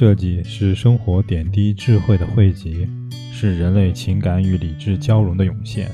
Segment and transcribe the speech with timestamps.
[0.00, 2.88] 设计是生活点滴智慧的汇集，
[3.34, 5.90] 是人类情感与理智交融的涌现。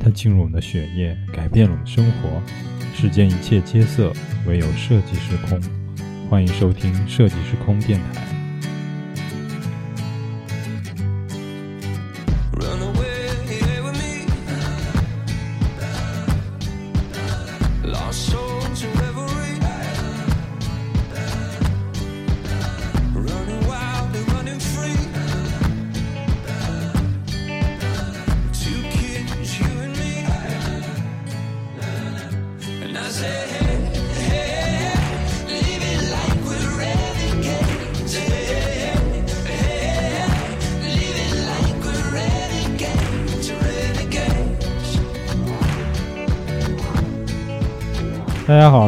[0.00, 2.42] 它进入我们的血液，改变了我们的生活。
[2.94, 4.10] 世间一切皆色，
[4.46, 5.60] 唯有设计是空。
[6.30, 8.41] 欢迎收听设计是空电台。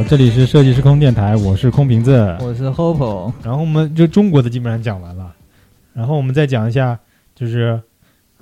[0.06, 2.36] 这里是设计师空电台，我是空瓶子。
[2.40, 5.34] 我是 Hope 然后我们就中国的基本上讲完了，
[5.94, 6.98] 然后我们再讲一下
[7.34, 7.80] 就是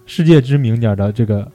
[0.04, 1.46] 世界知名点儿的这个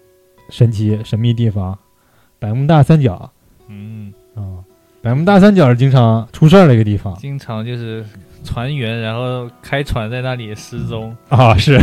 [0.49, 1.77] 神奇神秘地方——
[2.39, 3.29] 百慕大三角
[3.67, 4.63] 嗯，啊。
[5.01, 8.03] 百慕大三角是经常出事儿的一个地方经常就是
[8.43, 11.77] 船员，然后开船在那里失踪，啊，是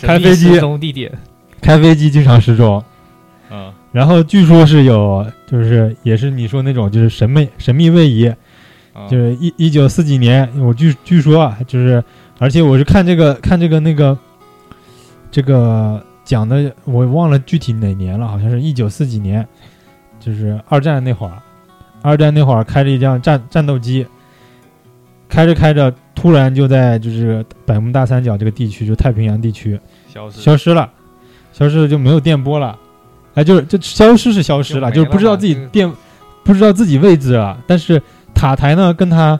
[0.00, 1.12] 开飞机失踪地点，
[1.60, 2.82] 开飞机经常失踪。
[3.94, 8.28] 啊，然后据说是有，就是也是你说那种就是神秘神秘位移，
[8.92, 9.06] 啊。
[9.08, 12.02] 就是一一九四几年，我据据说啊，就是
[12.38, 14.18] 而且我是看这个看这个那个
[15.30, 19.46] 这个讲的，我忘了具体哪年了，好像是一九四几年，
[20.18, 21.40] 就是二战那会儿，
[22.02, 24.06] 二战那会儿开着一辆战战斗机，
[25.28, 29.78] 开着开着，突然就在就是百慕大三角这个地区，就太平洋地区
[30.12, 30.90] 消失，消失了，
[31.52, 32.78] 消失了就没有电波了，
[33.34, 35.90] 哎，就是就消失是消失了，就是不知道自己电，
[36.42, 37.58] 不知道自己位置了。
[37.66, 38.00] 但是
[38.34, 39.38] 塔台呢跟他，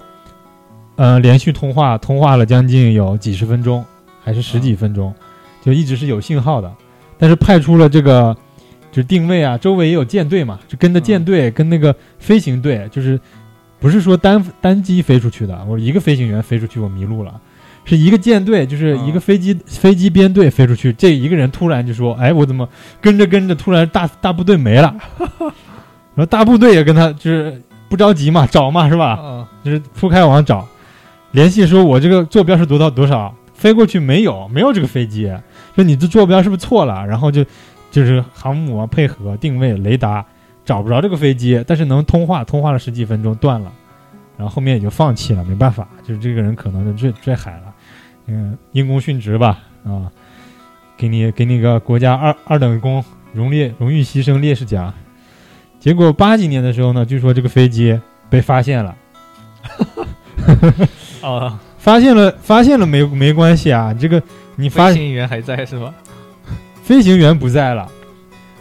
[0.97, 3.85] 呃，连续通话，通话了将近有几十分钟，
[4.23, 5.15] 还是十几分钟，
[5.63, 6.73] 就一直是有信号的。
[7.17, 8.37] 但是派出了这个
[8.91, 13.19] 就是定位啊，周围也有舰队嘛，就跟着舰队、跟那个飞行队，就是
[13.79, 17.41] 不是说单单机飞出去的，我一个飞行员飞出去我迷路了。
[17.85, 22.69] 是一个舰队，就是一个嗯飞机、飞机编队飞出去，这一个人突然就说：“哎，我怎么
[23.01, 24.95] 跟着跟着，突然大大部队没了？”
[26.15, 29.15] 然后大部队也跟他就是不着急嘛，找嘛是吧？
[29.21, 30.67] 啊，就是铺开往找，
[31.33, 35.33] 联系说：“我这个坐标是多到多少？”飞过去没有，没有这个飞机，
[35.75, 37.07] 说你这坐标是不是错了？
[37.07, 37.45] 然后就
[37.91, 40.25] 就是航母啊配合定位雷达
[40.65, 43.73] 找不着这个飞机，但是能通话，通话了十几分钟断了，
[44.37, 47.74] 然后后面也就放弃了，没办法，就是这个人可能就坠坠海了，
[48.27, 50.11] 嗯，因公殉职吧，啊，
[50.97, 54.93] 给你给你个国家二二等功荣烈荣誉牺牲烈士奖。
[55.79, 58.97] 结果八几年的时候呢，据说这个飞机被发现了。
[61.23, 64.23] 哦，发现了，发现了没没关系啊，这个
[64.57, 65.93] 你发飞行员还在是吧？
[66.83, 67.91] 飞行员不在了，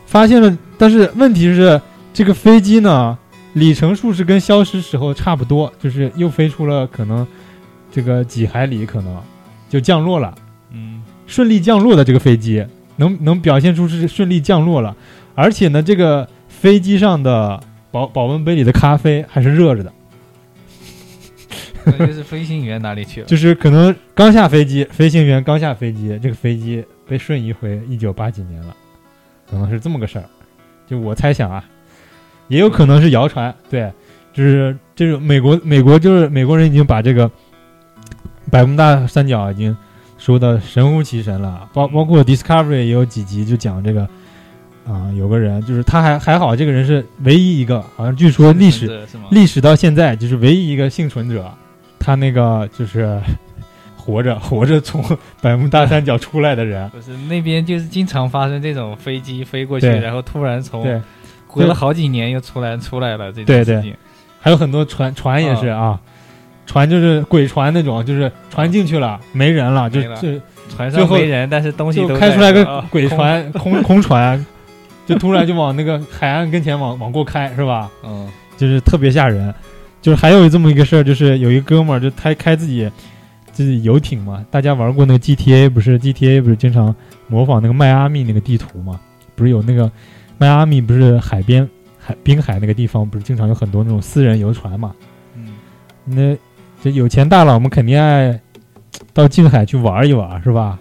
[0.05, 1.81] 发现了，但是问题是
[2.13, 3.17] 这个飞机呢，
[3.53, 7.25] 里程数是跟消失时候差不多，就是又飞出了可能
[7.91, 9.21] 这个几海里，可能
[9.73, 10.35] 就降落了，
[10.71, 12.63] 嗯，顺利降落的这个飞机
[12.97, 14.95] 能能表现出是顺利降落了，
[15.33, 19.91] 而且呢，这个飞机上的保保温杯里的咖啡还是热着的。
[21.85, 23.25] 那就是飞行员哪里去了？
[23.27, 28.75] 就是可能刚下飞机，飞行员刚下飞机，这个飞机被瞬移回一九八几年了，
[29.49, 30.25] 可能是这么个事儿。
[30.85, 31.65] 就我猜想啊，
[32.47, 33.51] 也有可能是谣传。
[33.71, 33.91] 对，
[34.33, 37.29] 就是这种美国美国就是美国人已经把这个
[38.53, 39.75] 百慕大三角已经
[40.19, 44.07] 说的神乎其神了，包包括 Discovery 也有几集就讲这个
[44.85, 49.07] 啊、有个人就是他还还好，这个人是唯一一个，好像据说历史？
[49.31, 51.51] 历史到现在就是唯一一个幸存者，
[51.97, 53.19] 他那个就是
[53.97, 55.03] 活着活着从
[55.41, 61.01] 百慕大三角出来的人，不是那边就是经常发生这种飞机飞过去，然后突然从对，
[61.47, 63.77] 隔了好几年又出来出来了这种对对。
[63.77, 63.95] 事情。
[64.39, 65.99] 还有很多船船也是啊，
[66.65, 70.39] 船就是鬼船那种，就是船进去了没人了，就就
[70.69, 74.43] 船上没人，但是东西就都开出来个啊鬼船空空船，
[75.05, 77.89] 就突然就往那个海岸跟前往往过开是吧？
[78.03, 78.27] 嗯
[78.57, 79.53] 就是特别吓人。
[80.01, 82.91] 就是还有这么一个事儿，就是有一哥们儿就他开自己
[83.53, 86.93] 自己游艇嘛，大家玩过那个 GTA 不是 GTA 不是经常
[87.27, 88.99] 模仿那个迈阿密那个地图嘛？
[89.33, 89.89] 不是有那个
[90.37, 91.65] 迈阿密不是海边
[91.97, 94.93] 海滨海那个地方不是经常有很多那种私人游船嘛？
[95.37, 95.53] 嗯，
[96.03, 96.37] 那
[96.83, 98.37] 这有钱大佬们肯定爱
[99.13, 100.77] 到静海去玩一玩是吧？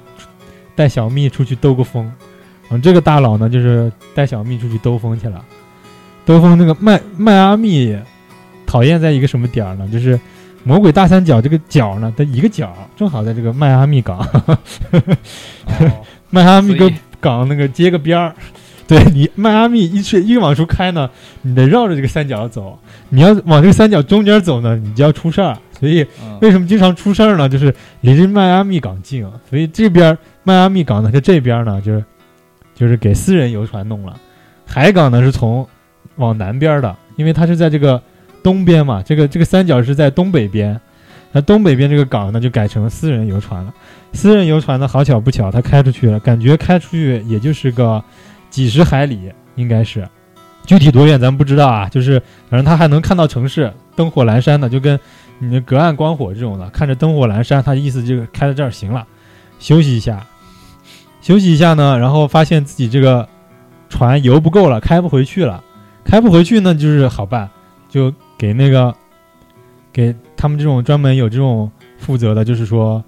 [0.75, 2.10] 带小蜜出去兜个风。
[2.70, 5.37] 嗯，这个大佬呢，就是带小蜜出去兜风去了。
[5.37, 5.44] 啊、
[6.25, 7.96] 兜风那个迈迈阿密
[8.66, 9.88] 讨厌在一个什么点儿呢？
[9.93, 10.19] 就是
[10.64, 14.58] 魔鬼大三角这个角呢它一个角正好在这个迈阿密港，哦
[16.31, 18.34] 迈阿密跟港那个接个边儿。
[18.88, 21.08] 对你迈阿密一去一往出开呢，
[21.43, 22.78] 你得绕着这个三角走。
[23.10, 25.56] 你要往这个三角中间走呢，你就要出事儿。
[25.82, 27.49] 所以嗯为什么经常出事儿呢？
[27.49, 32.05] 就是离这迈阿密港近，所以这边迈阿密港呢，就这边呢，就是
[32.73, 34.17] 就是给私人游船弄了。
[34.64, 35.67] 海港呢是从
[36.14, 38.00] 往南边的，因为它是在这个
[38.44, 40.81] 东边嘛，这个这个三角是在东北边，
[41.32, 43.75] 那东北边这个港呢就改成私人游船了。
[44.12, 48.00] 私人游船呢，好巧不巧，它开出去了，感觉开出去也就是个
[48.50, 50.06] 几十海里，应该是，
[50.64, 51.88] 具体多远咱不知道啊。
[51.88, 55.00] 就是反正它还能看到城市，灯火阑珊的，就跟
[55.38, 59.06] 你的隔岸观火这种的，看着灯火阑珊，他意思就是开到这儿行了，
[59.58, 60.25] 休息一下，
[61.20, 63.29] 休息一下呢，然后发现自己这个
[63.88, 65.62] 船油不够了，开不回去了，
[66.05, 67.49] 开不回去呢，就是好办，
[67.88, 68.94] 就给那个
[69.93, 73.02] 给他们这种专门有这种负责的，就是说，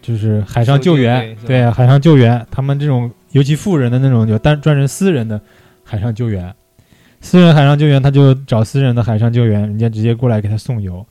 [0.00, 5.40] 就是海上救援对海上救援，他们这种尤其富人的那种，就单专人私人的
[5.82, 6.54] 海上救援，
[7.20, 11.04] 私人海上救援，他就找私人的海上救援，人家直接过来给他送油。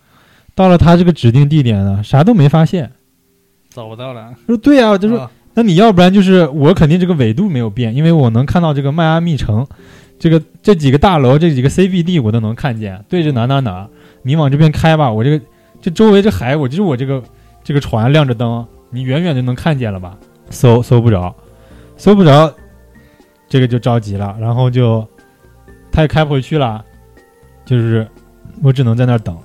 [0.56, 2.92] 到了他这个指定地点呢，啥都没发现。
[3.70, 9.68] 找不到了，说对啊，就说啊那你要不然就是我肯定这个纬度没有变，因为我能看到这个迈阿密城，
[10.18, 13.88] 这个这几个大楼，这几个 CBD 我都能看见，对着哪哪哪，
[14.24, 15.46] 你往这边开吧，我这个
[15.82, 17.22] 这周围这海，我就是我这个
[17.64, 20.18] 这个船亮着灯，你远远就能看见了吧？
[20.50, 21.36] 搜搜不着，
[21.98, 22.54] 搜不着，
[23.48, 25.06] 这个就着急了，然后就
[25.92, 26.84] 他也开不回去了，
[27.66, 28.08] 就是
[28.62, 29.38] 我只能在那儿等。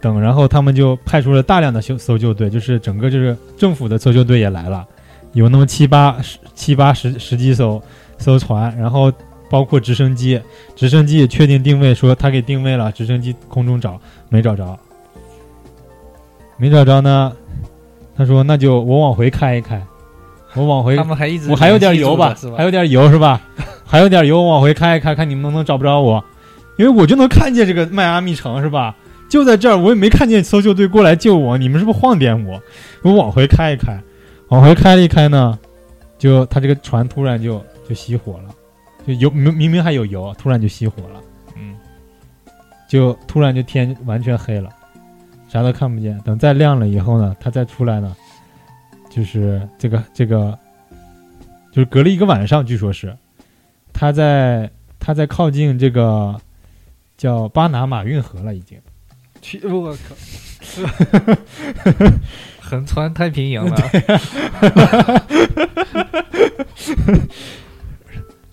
[0.00, 4.86] 等，然后他们就派出了大量的搜搜救队，就是整个就是政府的搜救队也来了，
[5.32, 7.82] 有那么七八十七八十十几艘
[8.18, 9.12] 艘船，然后
[9.50, 10.40] 包括直升机，
[10.74, 13.98] 直升机也确定定位，说他给定位了，直升机空中找
[14.28, 14.78] 没找着，
[16.56, 17.32] 没找着呢，
[18.16, 19.82] 他说那就我往回开一开，
[20.54, 22.34] 我往回 他们还一直我还有点油吧？
[22.56, 23.40] 还有点油是吧？
[23.84, 26.22] 还有点油，我往回开一开，看你们能不能找不着我，
[26.76, 28.94] 因为我就能看见这个迈阿密城是吧？
[29.28, 32.62] 就在这儿，我也没看见搜救队过来救我，你们是不是晃点我？
[33.02, 34.00] 我往回开一开，
[34.48, 35.58] 往回开了一开呢，
[36.16, 37.58] 就他这个船突然就
[37.88, 38.54] 就熄火了，
[39.06, 41.20] 就油明明明还有油，突然就熄火了，
[41.56, 41.76] 嗯，
[42.88, 44.70] 就突然就天完全黑了，
[45.48, 46.18] 啥都看不见。
[46.20, 48.14] 等再亮了以后呢，他再出来呢，
[49.10, 50.56] 就是这个这个，
[51.72, 53.14] 就是隔了一个晚上，据说是
[53.92, 54.70] 他在
[55.00, 56.34] 他在靠近这个
[57.16, 58.78] 叫巴拿马运河了，已经。
[59.46, 60.14] 去，我靠，
[62.58, 63.76] 横穿太平洋了，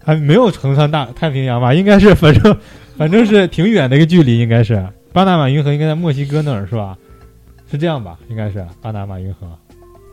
[0.05, 1.73] 还没有横穿大太平洋吧？
[1.73, 2.55] 应该是，反正
[2.95, 6.95] 反正是挺远的一个距离，应该是巴拿马运河应该在墨西哥那儿是吧？
[7.71, 8.15] 是这样吧？
[8.29, 9.47] 应该是巴拿马运河。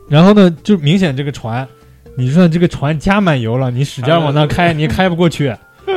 [0.09, 1.67] 然后呢，就明显这个船，
[2.17, 5.55] 你说这个船加满油了，你使劲往那开，你也开不过去。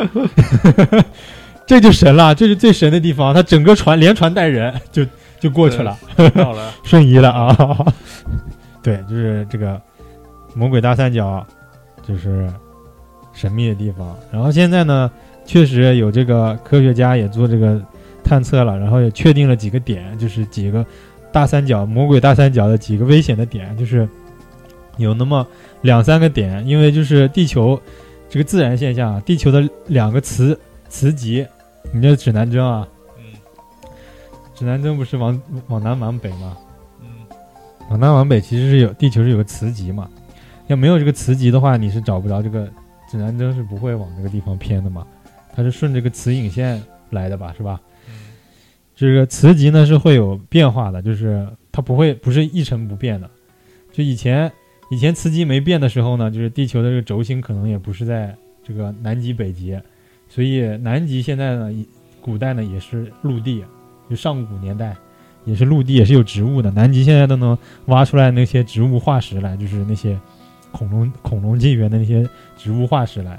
[1.66, 5.04] 这就神了，这是最神的地方，他整个船连船带人就
[5.40, 5.96] 就过去了。
[6.34, 7.86] 到了，瞬移了啊！
[8.82, 9.80] 对，就是这个
[10.54, 11.44] 魔鬼大三角，
[12.06, 12.46] 就是
[13.32, 14.14] 神秘的地方。
[14.30, 15.10] 然后现在呢，
[15.46, 17.80] 确实有这个科学家也做这个
[18.22, 20.84] 探测了，然后也确定了几个点，就是几个
[21.32, 24.06] 大三角魔鬼大三角的几个危险的点，就是
[24.98, 25.46] 有那么
[25.80, 27.80] 两三个点，因为就是地球
[28.28, 30.58] 这个自然现象啊，地球的两个磁
[30.90, 31.44] 磁极，
[31.92, 32.86] 你这指南针啊，
[33.18, 33.24] 嗯
[34.54, 36.56] 指南针不是往往南往北吗？
[37.00, 37.08] 嗯，
[37.90, 40.08] 往南往北其实是有地球是有个磁极嘛，
[40.66, 42.68] 要没有这个磁极的话，你是找不着这个
[43.10, 45.06] 指南针是不会往这个地方偏的嘛，
[45.54, 47.80] 它是顺这个磁引线来的吧，是吧？
[48.08, 48.14] 嗯
[48.96, 53.28] 这个磁极呢是会有变化的，就是它不会不是一成不变的。
[53.92, 54.50] 就以前
[54.88, 59.76] 以前磁极没变的时候呢，就是地球的这个轴心可能也不是在这个南极北极，
[60.34, 61.70] 所以南极现在呢，
[62.20, 63.64] 古代呢也是陆地，
[64.10, 64.96] 就上古年代
[65.44, 66.72] 也是陆地，也是有植物的。
[66.72, 70.18] 南极现在都能挖出来那些植物化石来，就是那些
[70.72, 73.38] 恐龙恐龙纪元的那些植物化石来。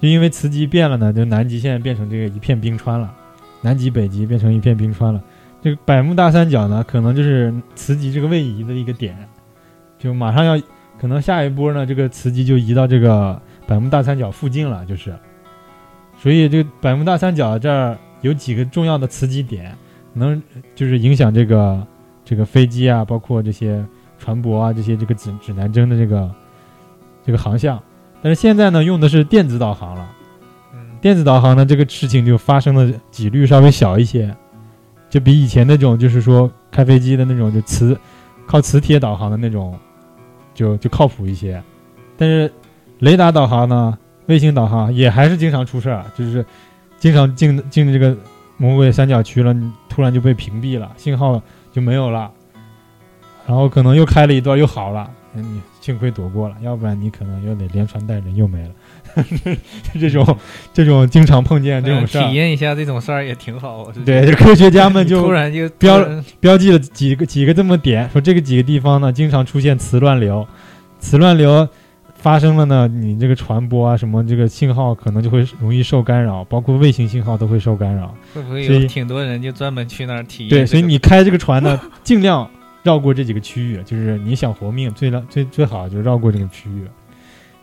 [0.00, 3.14] 就因为磁极变了呢，就南极现在变成这个一片冰川了。
[3.60, 5.22] 南极、北极变成一片冰川了。
[5.60, 9.14] 这个百慕大三角呢，可能就是磁极这个位移的一个点，
[9.98, 10.58] 就马上要，
[10.98, 15.14] 可能下一波呢，这个磁极就移到这个百慕大三角附近了，就是。
[16.22, 19.74] 所以这个百慕大三角这儿有几个重要的磁极点，
[20.12, 20.40] 能
[20.74, 21.86] 就是影响这个
[22.24, 23.82] 这个飞机啊，包括这些
[24.18, 26.30] 船舶啊，这些这个指指南针的这个
[27.24, 27.80] 这个航向。
[28.20, 30.10] 但是现在呢，用的是电子导航了。
[30.74, 34.36] 嗯，电子导航呢，这个事情就发生的几率稍微小一些，
[35.08, 37.98] 就比以前那种就是说开飞机的那种就磁
[38.46, 39.74] 靠磁铁导航的那种
[40.52, 41.62] 就就靠谱一些，
[42.18, 42.52] 但是
[42.98, 43.96] 雷达导航呢，
[44.30, 46.46] 卫星导航也还是经常出事儿，就是
[46.98, 48.16] 经常进进这个
[48.56, 52.30] 魔鬼三角区了，你突然就被屏蔽了，信号就没有了，
[53.46, 58.70] 然后可能又开了一段又好了，那你幸亏躲过了，要不然你可能又得连传带人又没了。
[59.98, 60.38] 这 种
[60.72, 62.22] 这种经常碰见这种事儿。
[62.30, 63.78] 体，验一下这种事儿也挺好。
[63.78, 65.98] 我对，科学家们就突然就标
[66.38, 70.46] 标记了几个几个这么点，说这个几个地方呢，经常出现磁乱流，
[71.00, 71.68] 磁乱流
[72.20, 78.14] 发生了呢，你这个传播啊什么这个信号可能就会容易受干扰，包括卫星信号都会受干扰。
[78.34, 82.48] 会不会有挺多人就专门去那儿体验对，所以你开这个船呢，尽量
[82.82, 86.84] 绕过这几个区域，就是你想活命，最最最好就绕过这个区域。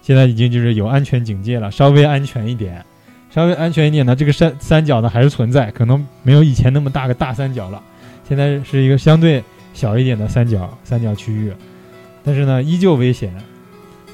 [0.02, 2.84] 现在已经就是有安全警戒了，稍微安全一点，
[3.30, 7.80] 稍微安全一点呢，这个山三角呢还是存在，可能没有以前那么大个大三角了，
[8.28, 9.44] 现在是一个相对
[9.76, 11.54] 小一点的三角三角区域，
[12.24, 13.32] 但是呢依旧危险。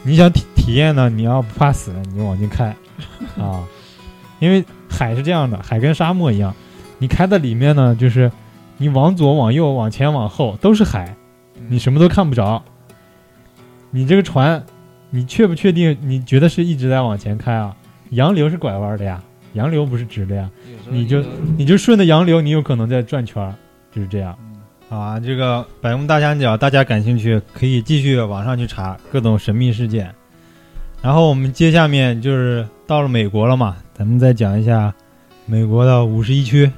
[0.04, 2.76] 你想体体验呢，你要不怕死，你就往进开
[3.40, 3.64] 啊，
[4.40, 6.54] 因为海是这样的，海跟沙漠一样，
[7.00, 8.32] 你开的里面呢，就是
[8.78, 11.16] 你往左、往右、往前、往后都是海，
[11.70, 12.62] 你什么都看不着。
[13.92, 14.64] 你这个船，
[15.10, 15.98] 你确不确定？
[16.02, 17.76] 你觉得是一直在往前开啊？
[18.10, 19.22] 洋流是拐弯的呀，
[19.54, 20.50] 洋流不是直的呀。
[20.90, 21.24] 你就
[21.58, 23.54] 你就顺着洋流，你有可能在转圈儿，
[23.92, 24.38] 就是这样。
[24.94, 30.14] 啊，这个百慕大三角，大家感兴趣可以继续网上去查各种神秘事件。
[31.02, 34.94] 然后我们接下面就是到了美国了嘛，咱们再讲一下
[35.48, 36.72] 美国的五十一区。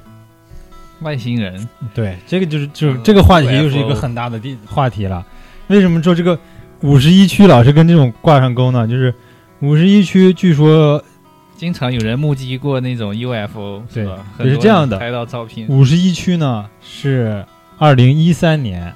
[1.02, 5.24] 外星人，对，这个就是就是嗯这个话题又是一个很大的地话题了。
[5.66, 6.38] 为什么说这个
[6.80, 8.88] 五十一区老是跟这种挂上钩呢？
[8.88, 9.14] 就是
[9.60, 11.04] 五十一区据说
[11.54, 14.06] 经常有人目击过那种 UFO，对
[14.38, 17.44] 是这样的人拍到照片，五十一区呢是
[17.78, 18.92] 二零一三年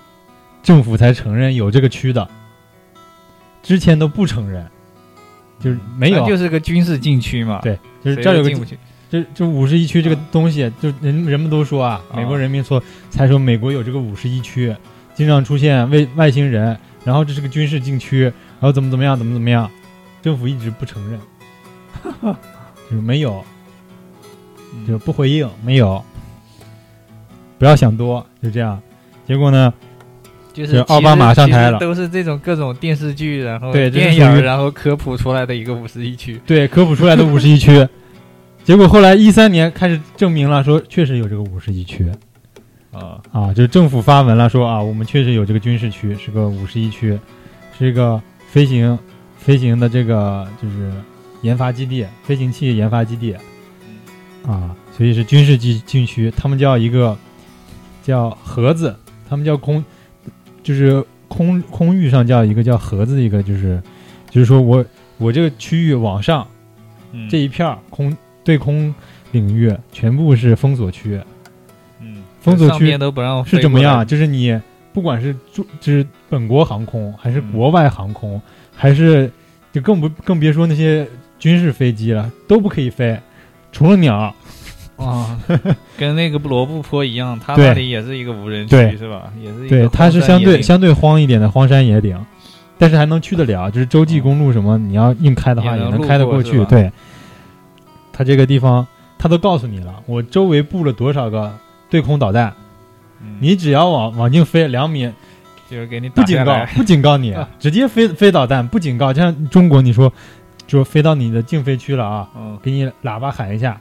[0.62, 2.28] 政府才承认有这个区的，
[3.62, 4.66] 之前都不承认，
[5.58, 7.60] 就是没有，就是个军事禁区嘛。
[7.62, 8.66] 对就是这儿有个。
[9.10, 14.72] 这这五十一区这个东西，就人人们都说啊，啊美国人民说才说美国有这个五十一区，
[15.16, 19.68] 经常出现外外星人，然后这是个军事禁区，然后怎么怎么样，怎么怎么样，
[20.22, 21.20] 政府一直不承认，
[22.88, 23.44] 就是没有，
[24.86, 26.04] 就是不回应，没有，
[27.60, 28.80] 不要想多，就这样。
[29.26, 29.70] 结果呢，
[30.54, 36.40] 就是奥巴马上台了都是这种各种电视剧，然后对电影然后科普出来的一个五十一区。
[36.46, 37.86] 对科普出来的五十一区，
[38.64, 42.10] 结果后来一三年开始证明了，说确实有这个五十一区。
[42.92, 47.16] 啊，啊，就是政府发文了，说啊，我们确实有这个军事区，是个五十一区，
[47.78, 48.98] 是一个飞行
[49.36, 50.90] 飞行的这个就是
[51.42, 53.36] 研发基地，飞行器研发基地
[54.46, 56.32] 啊，所以是军事禁禁区。
[56.36, 57.16] 他们叫一个
[58.02, 58.94] 叫盒子，
[59.28, 59.84] 他们叫空，
[60.62, 63.82] 就是空空域上叫一个叫盒子，一个就是
[64.30, 64.84] 就是说我
[65.18, 66.46] 我这个区域往上
[67.12, 68.94] 嗯这一片儿空对空
[69.32, 71.20] 领域全部是封锁区。
[72.00, 74.06] 嗯，封锁区都不让是怎么样？
[74.06, 74.58] 就是你
[74.92, 78.40] 不管是驻就是本国航空，还是嗯国外航空，
[78.74, 79.30] 还是
[79.72, 81.06] 就更不更别说那些
[81.38, 83.18] 军事飞机了，都不可以飞，
[83.70, 84.34] 除了鸟。
[85.04, 85.38] 啊，
[85.96, 89.32] 跟那个罗布泊一样，它那里也是一个无人区，是吧？
[89.40, 92.18] 也是一对，个它是相对相对荒一点的荒山野岭，
[92.78, 96.56] 但是还能去得了，就是洲际公路什么，你要硬开的话也能开得过去。
[96.58, 96.90] 过对，
[98.12, 98.86] 它这个地方
[99.18, 101.52] 它都告诉你了，我周围布了多少个
[101.88, 102.52] 对空导弹，
[103.22, 105.10] 嗯你只要往往近飞两米，
[105.70, 109.12] 就是给你不警告 不警告你啊，直接飞飞导弹，不警告。
[109.12, 110.12] 就像中国，你说
[110.66, 113.78] 就飞到你的禁飞区了啊，嗯给你喇叭喊一下，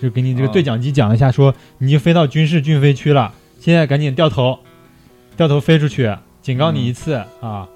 [0.00, 4.58] 就给你这个哦对讲机讲一下，说你已经飞到军事禁飞区了，现在赶紧掉头，
[5.36, 7.68] 掉头飞出去，警告你一次、啊，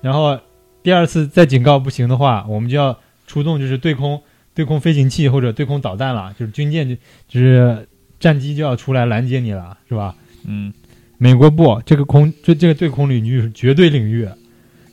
[0.00, 0.38] 然后
[0.82, 2.96] 第二次再警告不行的话，我们就要
[3.26, 4.22] 出动就是对空
[4.54, 6.94] 对空飞行器或者对空导弹了，就是军舰就
[7.28, 7.86] 就是
[8.20, 10.14] 战机就要出来拦截你了，是吧？
[10.46, 10.72] 嗯，
[11.18, 14.28] 美国不，这个空这这个对空领域是绝对领域，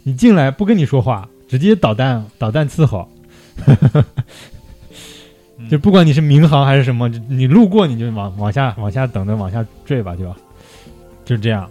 [0.03, 3.08] 你进来不跟你说话，直接导弹导弹伺候，
[3.68, 4.03] 嗯
[5.70, 10.34] 就不管你是民航还是什么，你路过你就往往下往下等着往下坠吧，就
[11.25, 11.70] 就这样。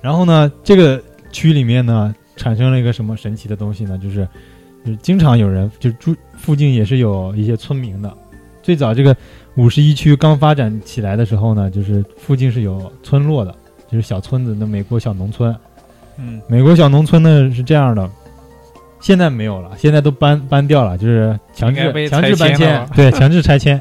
[0.00, 3.98] 然后呢，这个区里面呢产生了一个什么神奇的东西呢？
[3.98, 4.28] 就是
[4.84, 8.12] 就是经常有人就住附近也是有一些村民的。
[8.62, 9.16] 最早这个
[9.56, 13.54] 五十一区刚发展起来的时候呢，就是附近是有村落的，
[13.90, 15.54] 就是小村子，那美国小农村。
[16.18, 18.10] 嗯美国小农村呢是这样的，
[19.06, 23.80] 现在没有了，现在都搬搬掉了，就是强制强制搬迁 对，强制拆迁，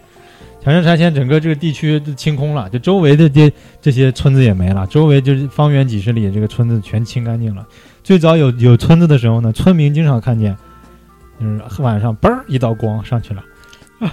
[0.63, 3.51] 强制拆迁，整个这个地区就清空了，就周围的这
[3.81, 7.65] 这些村子也没了，周围就是方圆几十里这个村子全清干净了。
[8.03, 10.55] 最早有有村子的时候呢，村民经常看见，
[11.39, 13.43] 就是晚上嘣儿一道光上去了，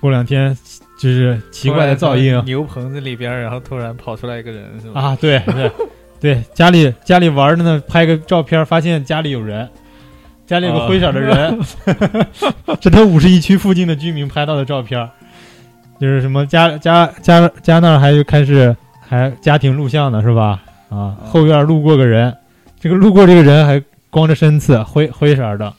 [0.00, 0.58] 过两天
[0.98, 5.00] 就是奇怪的噪音牛棚子里边，然后突然跑出来一个人，是吧？
[5.00, 5.70] 啊，对对
[6.18, 9.68] 对，家里家里玩的呢，拍个照片，发现家里有人，
[10.46, 11.58] 家里有个灰色的人，
[12.80, 15.08] 这都五十一区附近的居民拍到的照片，
[16.00, 20.62] 就是什么家家家家那儿还开始还家庭录像呢，是吧？
[20.88, 22.32] 啊，后院路过个人，
[22.78, 25.74] 这个路过这个人还光着身子，灰灰色的，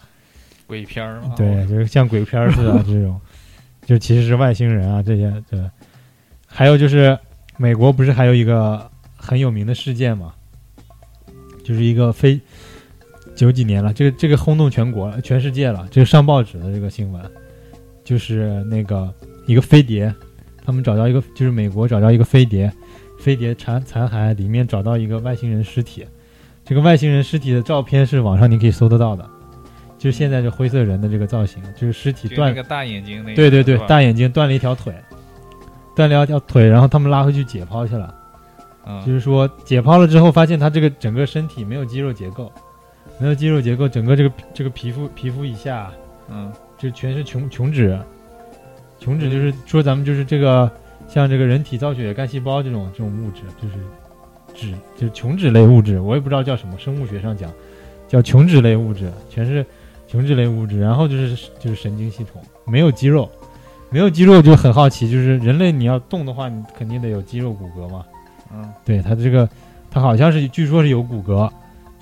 [0.65, 1.33] 鬼片儿嘛。
[1.37, 3.19] 对，就是像鬼片儿似的这种，
[3.87, 5.59] 就其实是外星人啊这些对。
[6.45, 7.17] 还有就是
[7.55, 10.33] 美国不是还有一个很有名的事件嘛，
[11.63, 12.37] 就是一个非
[13.37, 17.21] 九几年了，这个这个轰动全国了全世界了，这个上报纸的这个新闻，
[18.03, 19.13] 就是那个
[19.45, 20.13] 一个飞碟，
[20.65, 22.69] 他们找到一个就是美国找到一个飞碟，
[23.19, 26.03] 飞碟残残骸里面找到一个外星人尸体，
[26.65, 29.23] 这个外星人尸体的照片是网上你可以搜得到的。
[29.99, 33.35] 就是现在这灰色人的这个造型，就是尸体断就那个大眼睛那个。
[33.35, 34.93] 对对对大眼睛断了一条腿，
[35.95, 38.13] 断了一条腿，然后他们拉回去解剖去了。
[38.85, 42.51] 嗯就是说解剖了之后，发现他这个整个身体没有肌肉结构，
[43.19, 45.91] 没有肌肉结构，整个这个这个皮肤皮肤以下
[46.29, 46.51] 嗯。
[46.77, 47.99] 就全是琼琼脂，
[48.99, 50.71] 琼脂就是说咱们就是这个
[51.07, 53.73] 像这个人体造血干细胞这种这种物质，就是
[54.53, 57.51] 脂就是琼脂类物质，我也不知道叫什么，生物学上讲
[58.07, 59.65] 叫琼脂类物质，全是
[60.07, 63.27] 琼脂类物质，然后就是就是神经系统没有肌肉，
[63.89, 68.05] 没有肌肉就很好奇，就是人类你要动的话，你肯定得有肌肉骨骼嘛。
[68.53, 68.71] 嗯。
[68.85, 69.49] 对它这个，
[69.89, 71.51] 它好像是据说是有骨骼，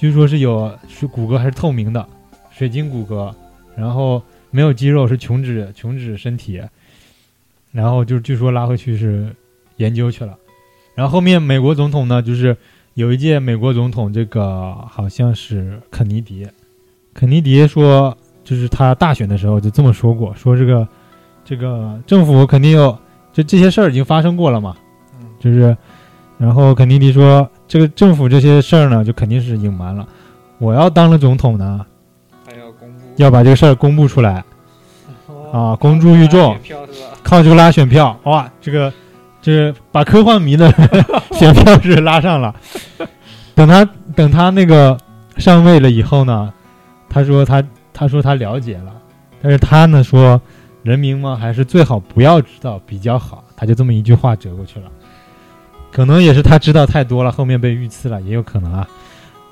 [0.05, 2.07] 据说是有是骨骼还是透明的，
[2.51, 3.33] 水晶骨骼，
[3.75, 4.21] 然后
[4.51, 6.61] 没有肌肉是琼脂琼脂身体，
[7.71, 9.35] 然后就据说拉回去是
[9.77, 10.37] 研究去了，
[10.93, 12.55] 然后后面美国总统呢，就是
[12.93, 16.47] 有一届美国总统这个好像是肯尼迪，
[17.11, 20.87] 肯尼迪说就是他大选的时候就这么说过，说这个
[21.43, 22.95] 这个政府肯定有
[23.33, 24.77] 就这些事儿已经发生过了嘛，
[25.19, 25.27] 嗯。
[25.39, 25.75] 就是。
[26.37, 30.07] 然后肯尼迪说：“这个政府这些事儿呢，就肯定是隐瞒了。
[30.59, 31.85] 我要当了总统呢，
[32.45, 34.43] 还要公布要把这个事儿公布出来，
[35.51, 36.55] 啊公诸于众？
[37.23, 38.17] 靠这个拉选票。
[38.23, 38.93] 哇，这个
[39.41, 40.71] 这是把科幻迷的
[41.33, 42.53] 选票是拉上了。
[43.55, 43.83] 等他
[44.15, 44.97] 等他那个
[45.37, 46.53] 上位了以后呢，
[47.09, 48.93] 他说他他说他了解了，
[49.41, 50.39] 但是他呢说
[50.83, 53.43] 人民嘛还是最好不要知道比较好。
[53.57, 54.85] 他就这么一句话折过去了。”
[55.95, 58.87] 可能也是他知道太多了，后面被遇刺了，也有可能啊，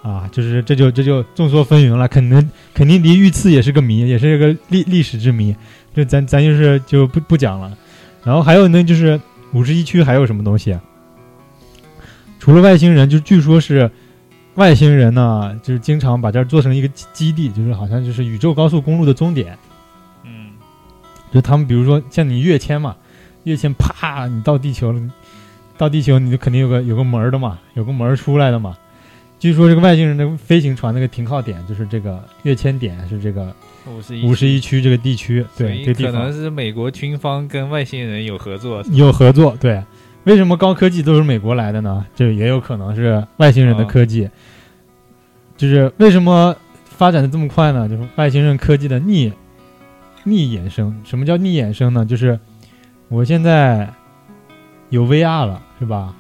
[0.02, 2.06] 啊，就是这就这就众说纷纭了。
[2.06, 5.56] 肯定肯定离遇刺也是个谜，也是一个历历史之谜，
[5.96, 7.72] 就咱咱就是就不不讲了。
[8.26, 9.18] 然后还有呢，就是
[9.54, 10.82] 五十一区还有什么东西啊？
[12.42, 13.90] 除了外星人，就据说是
[14.56, 19.58] 外星人呢，就是经常把这儿做成一个基基地，就是好像就是宇宙高速公路的终点。
[20.26, 20.52] 嗯
[21.32, 22.98] 就他们比如说像你跃迁嘛，
[23.46, 25.02] 跃迁啪，你到地球了。
[25.78, 28.78] 到地球你就肯定有个有个门儿的嘛，有个门儿出来的嘛。
[29.40, 33.54] 据说这个外星人的飞行船那个停靠点就是这个跃迁点，是这个
[33.86, 38.82] 五十一五十一区这个地区，对，这个地方可能是美国军方跟外星人有合作。
[38.92, 39.58] 有合作。
[39.60, 39.84] 对，
[40.24, 42.06] 为什么高科技都是美国来的呢？
[42.16, 44.30] 这也有可能是外星人的科技。
[45.58, 46.56] 就是为什么
[46.86, 47.90] 发展的这么快呢？
[47.90, 49.34] 就是外星人科技的逆
[50.24, 50.96] 逆衍生。
[51.04, 52.06] 什么叫逆衍生呢？
[52.06, 52.40] 就是
[53.10, 53.92] 我现在。
[54.94, 56.14] 有 VR 了，是吧？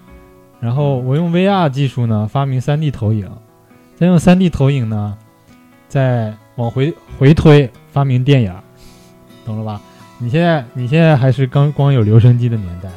[0.60, 3.30] 然后我用 VR 技术呢，发明 3D 投影，
[3.96, 5.16] 再用 3D 投影呢，
[5.88, 8.52] 再往回回推，发明电影，
[9.46, 9.80] 懂了吧？
[10.18, 12.90] 你现在你现在还是刚光有留声机的年代，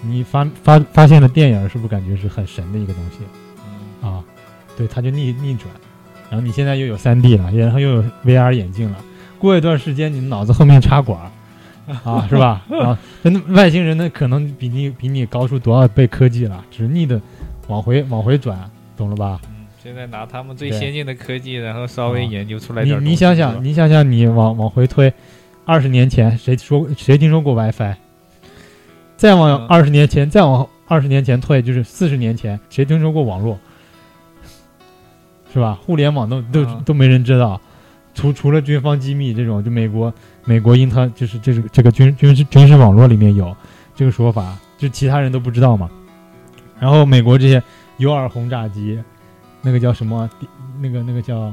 [0.00, 3.18] 你发发发现了电影，是不是感觉是很神的一个东西
[4.02, 4.24] 嗯啊？
[4.78, 5.68] 对，它就逆逆转，
[6.30, 8.96] 然后你现在又有 3D 了，然后又有 VR 眼镜了，
[9.38, 11.20] 过一段时间你脑子后面插管。
[12.04, 12.62] 啊，是吧？
[12.70, 17.20] 啊，那外星人呢，可能比你比你高出多少倍科技了，只是逆的
[17.68, 18.58] 往回往回转，
[18.96, 19.40] 懂了吧？
[19.48, 23.10] 嗯，现在拿他们最先进的科技，然后稍微啊研究出来你点东西。
[23.10, 25.12] 你想想，你想想，你往往回推，
[25.64, 27.94] 二十年前谁说谁听说过 WiFi？
[29.16, 33.58] 再往嗯二十年前，再往二十年前退，就是四十年前，谁听说过网络？
[35.52, 35.78] 是吧？
[35.84, 37.60] 互联网都都、嗯都没人知道，
[38.14, 40.12] 除除了军方机密这种，就美国
[40.44, 43.56] 美国因特就是这是这个军军事军事网络里面有
[43.94, 45.88] 这个说法，就其他人都不知道嘛。
[46.78, 47.62] 然后美国这些
[47.98, 48.98] U 二轰炸机，
[49.60, 50.28] 那个叫什么？
[50.80, 51.52] 那个那个叫，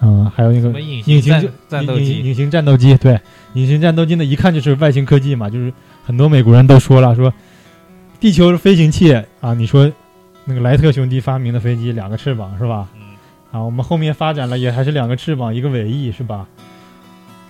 [0.00, 3.20] 嗯、还有那个隐形战斗机隐隐形战斗机，对，
[3.52, 5.72] 隐形战斗机呢，一看就是外星科技嘛，就是
[6.04, 7.32] 很多美国人都说了，说
[8.18, 9.92] 地球是飞行器啊，你说
[10.46, 12.88] 那个莱特兄弟发明的飞机两个翅膀是吧？
[13.54, 16.46] 嗯，啊，我们后面发展了也还是两个翅膀一个尾翼是吧？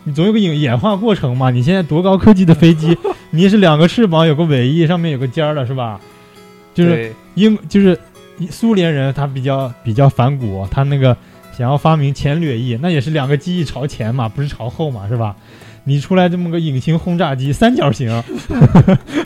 [0.05, 1.51] 你总有个演演化过程嘛。
[1.51, 2.97] 你现在多高科技的飞机，
[3.31, 5.99] 你也是两个翅膀有个尾翼，上面有个尖儿的是吧？
[6.75, 7.99] 就是英就是
[8.51, 11.17] 苏联人他比较比较反骨，他那个
[11.57, 15.35] 想要发明前掠翼，那也是两个机翼朝前嘛，不是朝后嘛，是吧？
[15.85, 18.23] 你出来这么个隐形轰炸机，三角形，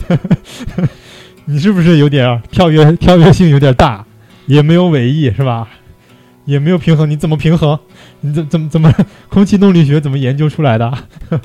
[1.45, 4.05] 你是不是有点跳跃跳跃性有点大？
[4.45, 5.67] 也没有尾翼是吧？
[6.49, 7.77] 也没有平衡，你怎么平衡？
[8.21, 8.91] 你怎怎么怎么
[9.29, 10.91] 空气动力学怎么研究出来的？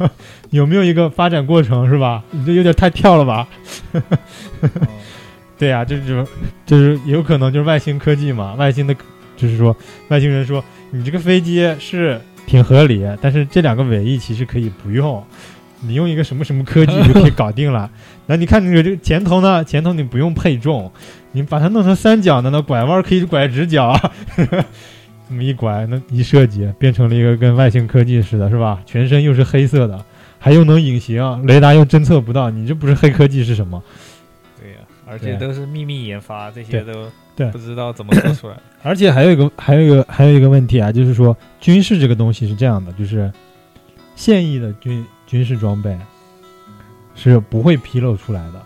[0.48, 2.24] 有没有一个发展过程是吧？
[2.30, 3.46] 你这有点太跳了吧？
[5.58, 6.26] 对呀、就是
[6.64, 8.96] 就是有可能就是外星科技嘛，外星的，
[9.36, 9.76] 就是说
[10.08, 15.22] 外星人说你这个飞机是挺合理，但是这两个尾翼其实可以不用，
[15.82, 17.90] 你用一个什么什么科技就可以搞定了。
[18.26, 20.90] 那你看你这个前头呢，前头你不用配重，
[21.34, 23.92] 你把它弄成三角的那，拐弯可以拐直角，
[25.28, 28.80] 这么一拐，那一设计变成了一个跟外星科技似的，是吧？
[28.86, 30.02] 全身又是黑色的，
[30.38, 33.82] 还又能隐形，雷达又侦测不到，你这不是黑科技是什么？
[34.60, 38.54] 对呀，而且都是秘密研发，这些都对不知道怎么做出来。
[38.84, 43.32] 而且还有一个，还有一个，还有一个问题啊，就是说军事这个东西是这样的，就是
[44.14, 45.98] 现役的军军事装备
[47.16, 48.62] 是不会披露出来的。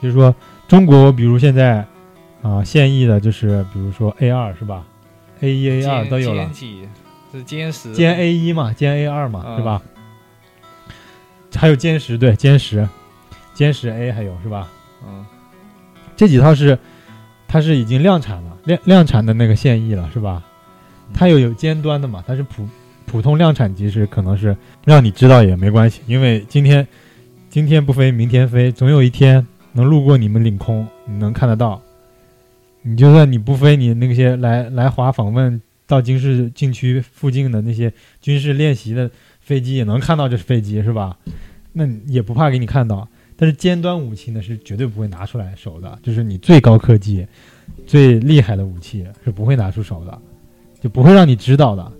[0.00, 0.34] 就是说，
[0.66, 1.86] 中国比如现在
[2.42, 4.84] 啊、现役的就是比如说 A 二是吧
[5.40, 6.88] ？A 一 A 二都有了歼，几
[7.32, 9.80] 是歼十，歼 A 一嘛，歼 A 二嘛，嗯是吧？
[11.54, 12.88] 还有歼十，对，歼十，
[13.54, 14.68] 歼十 A 还有是吧？
[15.06, 15.24] 嗯，
[16.16, 16.76] 这几套是
[17.46, 20.42] 它是已经量产了，量量产的那个现役了，是吧？
[21.14, 22.68] 它有有尖端的嘛，它是普
[23.06, 26.84] 普通量产机是可能是让你知道也没关系，因为今天
[27.48, 31.80] 今天不飞，明天飞，总有一天能路过你们领空，你能看得到。
[32.82, 41.16] 你就算你不飞，你那些来来华访问到京市禁区附近的那些军事练习的飞机也能看到这飞机是吧？
[41.72, 43.08] 那也不怕给你看到。
[43.34, 47.26] 但是尖端武器呢是绝对不会拿出来手的，就是你最高科技、
[47.86, 50.16] 最厉害的武器是不会拿出手的，
[50.80, 51.92] 就不会让你知道的。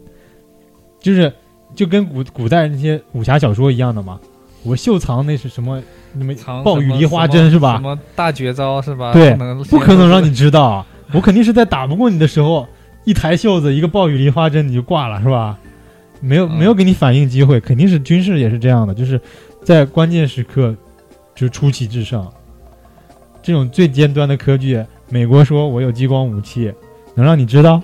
[1.00, 1.32] 就是
[1.74, 4.20] 就跟古古代那些武侠小说一样的嘛，
[4.62, 5.82] 我秀藏那是什么
[6.14, 9.12] 那么藏暴雨梨花针是吧什么大绝招是吧？
[9.12, 9.34] 对
[9.68, 12.66] 不可能让你知道，我肯定是在打不过你的时候，
[13.04, 15.58] 一抬袖子一个暴雨梨花针你就挂了是吧？
[16.20, 19.20] 没有嗯没有给你反应机会，肯定是军事也是这样的，就是
[19.64, 20.74] 在关键时刻
[21.34, 22.24] 就出奇制胜。
[23.42, 26.72] 这种最尖端的科技，美国说我有激光武器，
[27.16, 27.82] 能让你知道？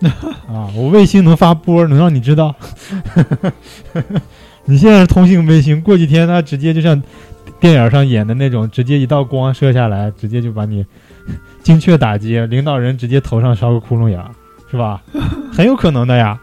[0.48, 2.54] 啊，我卫星能发波，能让你知道？
[4.64, 7.00] 你现在是通信卫星，过几天它直接就像
[7.64, 10.84] 电影上演的那种，直接一道光射下来，直接就把你
[11.62, 14.30] 精确打击，领导人直接头上烧个窟窿眼儿，
[14.70, 15.02] 是吧？
[15.50, 16.38] 很有可能的呀，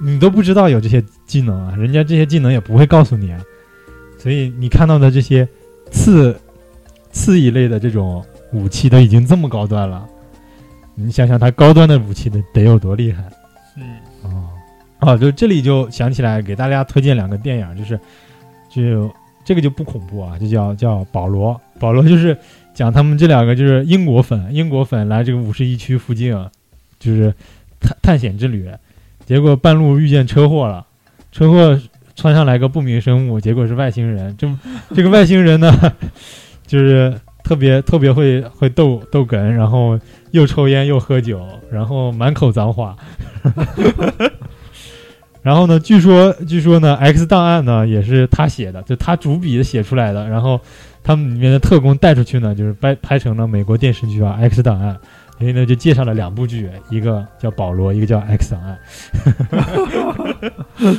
[0.00, 3.38] 你都不知道有这些技能啊，人家这些技能也不会告诉你啊，
[4.18, 5.46] 所以你看到的这些
[5.90, 6.34] 刺
[7.12, 10.08] 刺一类的这种武器都已经这么高端了，
[10.94, 13.22] 你想想它高端的武器得得有多厉害？
[13.76, 13.84] 嗯
[14.22, 14.48] 哦，
[15.00, 18.00] 哦，就这里就想起来给大家推荐两个电影，就是
[18.70, 19.12] 就
[19.48, 22.36] 这个就不恐怖啊，就叫叫保罗，保罗就是
[22.74, 26.36] 讲他们这两个就是英国粉，英国粉来这个五十一区附近，
[27.00, 27.32] 就是
[27.80, 28.68] 探探险之旅，
[29.24, 30.86] 结果半路遇见车祸了，
[31.32, 31.80] 车祸
[32.14, 34.46] 窜上来个不明生物，结果是外星人，这
[34.94, 35.72] 这个外星人呢，
[36.68, 39.98] 就是特别特别会会逗逗哏，然后
[40.32, 42.94] 又抽烟又喝酒，然后满口脏话。
[45.42, 50.28] 然后呢，据说据说呢，《X 档案》呢也是他写的，就他主笔写出来的。
[50.28, 50.60] 然后
[51.02, 54.94] 他们里面的特工带出去呢，就是拍拍成了美国电视剧啊，《X 档案》。
[55.38, 58.76] 所以呢，就介绍了两部剧，一个叫《保罗》，一个叫《X 档案》。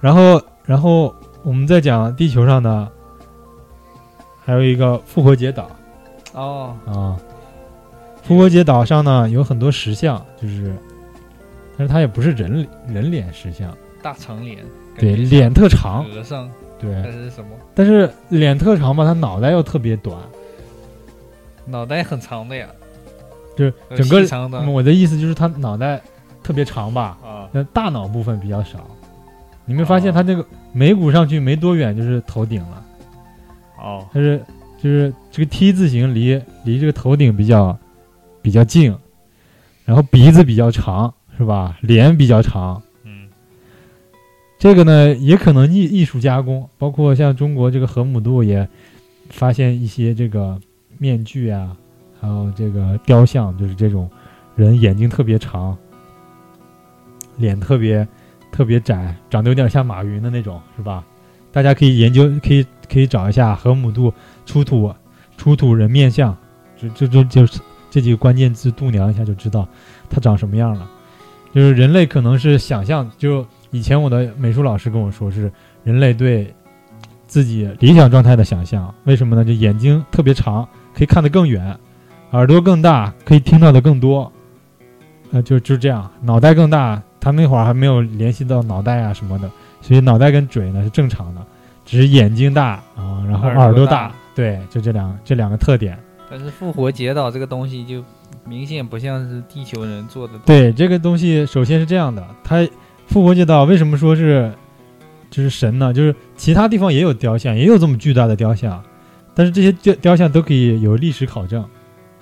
[0.00, 2.88] 然后，然后我们再讲地球上的，
[4.44, 5.70] 还有一个复活节岛。
[6.32, 7.16] 哦，啊，
[8.24, 10.74] 复活节岛上呢有很多石像，就是，
[11.76, 14.58] 但是它也不是人人脸石像，大长脸，
[14.98, 16.04] 对，感觉脸特长。
[16.04, 17.50] 像，和尚还对，是什么？
[17.74, 20.16] 但是脸特长吧，它脑袋又特别短，
[21.66, 22.66] 脑袋很长的呀，
[23.56, 24.60] 就是呃整个细长的。
[24.70, 26.00] 我的意思就是它脑袋
[26.42, 28.86] 特别长吧，啊，那大脑部分比较少。
[29.66, 32.84] 你没发现哦它这个眉骨上去没多远就是头顶了，
[33.78, 34.42] 哦，它是
[34.82, 37.74] 就是这个 T 字形离离这个头顶比较
[38.44, 38.94] 比较近，
[39.86, 41.78] 然后鼻子比较长，是吧？
[41.80, 43.30] 脸比较长，嗯，
[44.58, 48.68] 这个呢，也可能艺艺术加工，包括像中国这个河姆渡也
[49.30, 50.60] 发现一些这个
[50.98, 51.74] 面具啊，
[52.20, 54.10] 还有这个雕像，就是这种
[54.56, 55.74] 人眼睛特别长，
[57.38, 58.06] 脸特别
[58.52, 61.02] 特别窄，长得有点像马云的那种，是吧？
[61.50, 64.12] 大家可以研究，可以可以找一下河姆渡
[64.44, 64.94] 出土
[65.38, 66.36] 出土人面像，
[66.76, 67.58] 就就就就是
[67.94, 69.68] 这几个关键字度量一下就知道
[70.10, 70.90] 它长什么样了。
[71.54, 75.48] 就是人类可能是想象，就以前我的美术老师跟我说，是
[75.84, 76.52] 人类对
[77.28, 78.92] 自己理想状态的想象。
[79.04, 79.44] 为什么呢？
[79.44, 81.72] 就眼睛特别长，可以看得更远；
[82.32, 84.32] 耳朵更大，可以听到的更多。
[85.30, 89.48] 呃，就就这样，脑袋更大，他那会儿还没有联系到脑袋啊什么的，
[89.80, 91.46] 所以脑袋跟嘴呢是正常的，
[91.84, 95.96] 只是眼睛大啊，然后耳朵耳朵大对，就这两这两个特点。
[96.36, 98.02] 但是复活节岛这个东西就
[98.44, 100.34] 明显不像是地球人做的。
[100.44, 102.68] 对这个东西，首先是这样的，它
[103.06, 104.52] 复活节岛为什么说是
[105.30, 105.94] 就是神呢？
[105.94, 108.82] 就是其他地方也有雕像，也有这么巨大的雕像，
[109.32, 111.64] 但是这些雕雕像都可以有历史考证，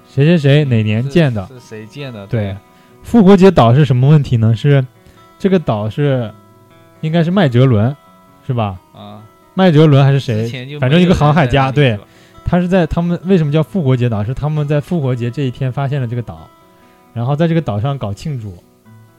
[0.07, 1.47] 谁谁谁哪年建的。
[1.47, 2.27] 是谁建的？
[2.27, 2.55] 对，
[3.03, 4.55] 复活节岛是什么问题呢？
[4.55, 4.87] 是
[5.39, 6.31] 这个岛是
[7.01, 7.97] 应该是麦哲伦，
[8.47, 8.79] 是吧？
[8.93, 9.23] 啊，
[9.55, 10.79] 麦哲伦还是谁？
[10.79, 11.99] 反正一个航海家，对
[12.45, 14.23] 他是在他们为什么叫复活节岛？
[14.25, 16.49] 是他们在复活节这一天发现了这个岛，
[17.13, 18.57] 然后在这个岛上搞庆祝，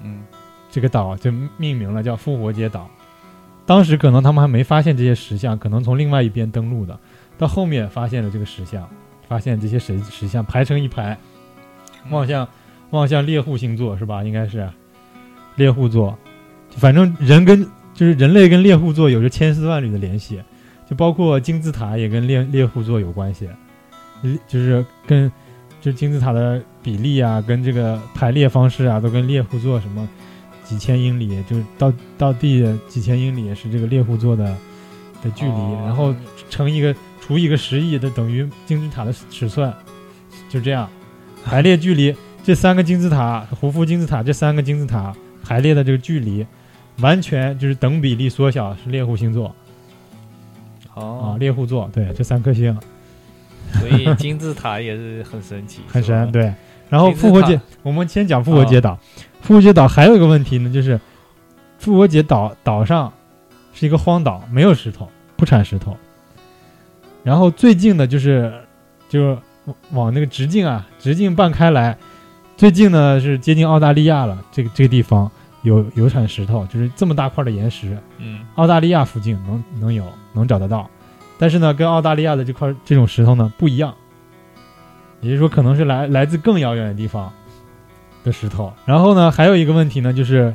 [0.02, 0.24] 嗯，
[0.70, 2.90] 这个岛就命名了叫复活节岛。
[3.66, 7.00] 当时可能他们还没发现这些石像，可能从另外一边登陆的，
[7.38, 8.88] 到后面发现了这个石像，
[9.28, 11.18] 发现这些石石像排成一排，
[12.10, 12.48] 望向
[12.92, 14.24] 望向猎户星座是吧？
[14.24, 14.70] 应该是。
[15.56, 16.18] 猎户座，
[16.78, 20.42] 反正人跟就是人类跟猎户座有着千丝万缕的联系，
[20.94, 23.50] 就包括金字塔也跟猎猎户座有关系，
[24.22, 25.28] 嗯就是跟
[25.82, 30.08] 就是金字塔的比例啊，跟这个排列方式啊，都跟猎户座什么
[30.64, 34.56] 几千英里，就是到到地几千英里是这个猎户座的
[35.24, 36.14] 的距离，哦然后
[36.48, 39.74] 乘一个除一个十亿的等于金字塔的尺寸，
[40.48, 40.88] 就这样
[41.44, 42.16] 排列距离。
[42.44, 46.46] 这三个金字塔，胡夫金字塔这三个金字塔排列的这个距离，
[47.00, 49.56] 完全就是等比例缩小，是猎户星座
[50.96, 52.78] 啊，哦，猎户座，对，这三颗星
[53.80, 56.32] 所以 金字塔也是很神奇，很神，。
[56.32, 56.54] 对。
[56.90, 58.98] 然后复活节，我们先讲复活节岛。
[59.42, 61.00] 复活节岛还有一个问题呢，就是
[61.80, 63.12] 复活节岛岛上
[63.74, 65.98] 是一个荒岛，没有石头，不产石头。
[67.24, 68.54] 然后最近的就是
[69.10, 69.38] 就是
[69.92, 71.98] 往那个直径啊，直径半开来，
[72.56, 75.32] 最近呢是接近澳大利亚了，这个这个地方
[75.63, 80.89] 有有产石头，就是这么大块的岩石，嗯，澳大利亚附近能能有能找得到，
[81.38, 83.93] 但是呢，跟澳大利亚的这块这种石头呢不一样，
[85.21, 87.32] 也就是说可能是来来自更遥远的地方
[88.23, 88.71] 的石头。
[88.86, 90.54] 然后呢，还有一个问题呢，就是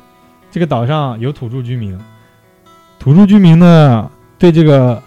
[0.50, 1.98] 这个岛上有土著居民，
[2.98, 5.02] 土著居民呢对这个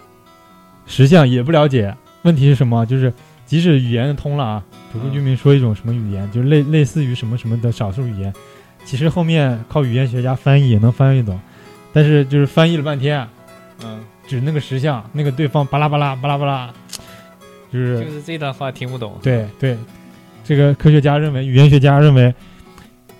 [0.86, 1.96] 石像也不了解。
[2.22, 2.86] 问题是什么？
[2.86, 3.12] 就是
[3.46, 8.32] 即使语言通了啊，土著居民说一种什么语言，就类类似于什么什么的少数语言，
[8.84, 11.38] 其实后面靠语言学家翻译也能翻译懂，
[11.92, 13.26] 但是就是翻译了半天，
[13.84, 16.70] 嗯，指那个石像，那个对方巴拉巴拉巴拉巴拉，
[17.72, 19.18] 就是就是这段话听不懂。
[19.22, 19.76] 对对，
[20.44, 22.34] 这个科学家认为，语言学家认为，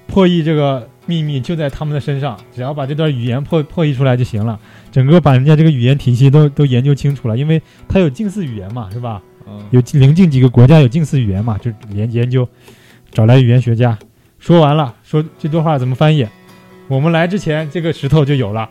[0.06, 4.58] 破译这个秘密就在他们的身上，只要把这段语言破破译出来就行了。
[4.90, 9.22] 整个把人家这个语言体系都都研究清楚了，因为它有近似语言嘛，是吧？
[9.46, 12.46] 嗯，有邻近几个国家有近似语言嘛，就研研究，
[13.10, 13.98] 找来语言学家，
[14.38, 16.26] 说完了，说这段话怎么翻译？
[16.88, 18.66] 我们来之前，这个石头就有了，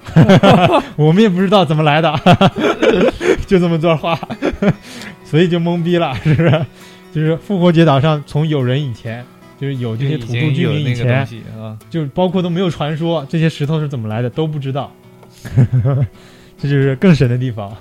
[0.98, 2.12] 我们也不知道怎么来的，
[3.46, 4.20] 就这么段话，
[5.24, 6.66] 所以就懵逼了，是不是？
[7.14, 9.24] 就是复活节岛上从有人以前，
[9.60, 11.24] 就是有这些土著居民以前
[11.60, 14.92] 啊，就包括都没有传说，这些石头是怎么来的都不知道，
[16.58, 17.72] 这就是更神的地方，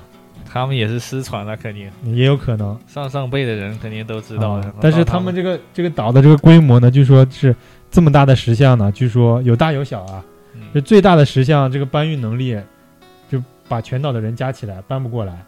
[0.53, 2.79] 他们也是失传了，肯定也有可能。
[2.87, 4.61] 上上辈的人肯定都知道。
[4.83, 7.55] 但是他们这个这个岛的这个规模呢，据说是
[7.91, 10.25] 这么大的石像呢，据说有大有小啊。
[10.55, 10.63] 嗯。
[10.73, 12.59] 这最大的石像，这个搬运能力
[13.29, 15.45] 就把全岛的人加起来搬不过来，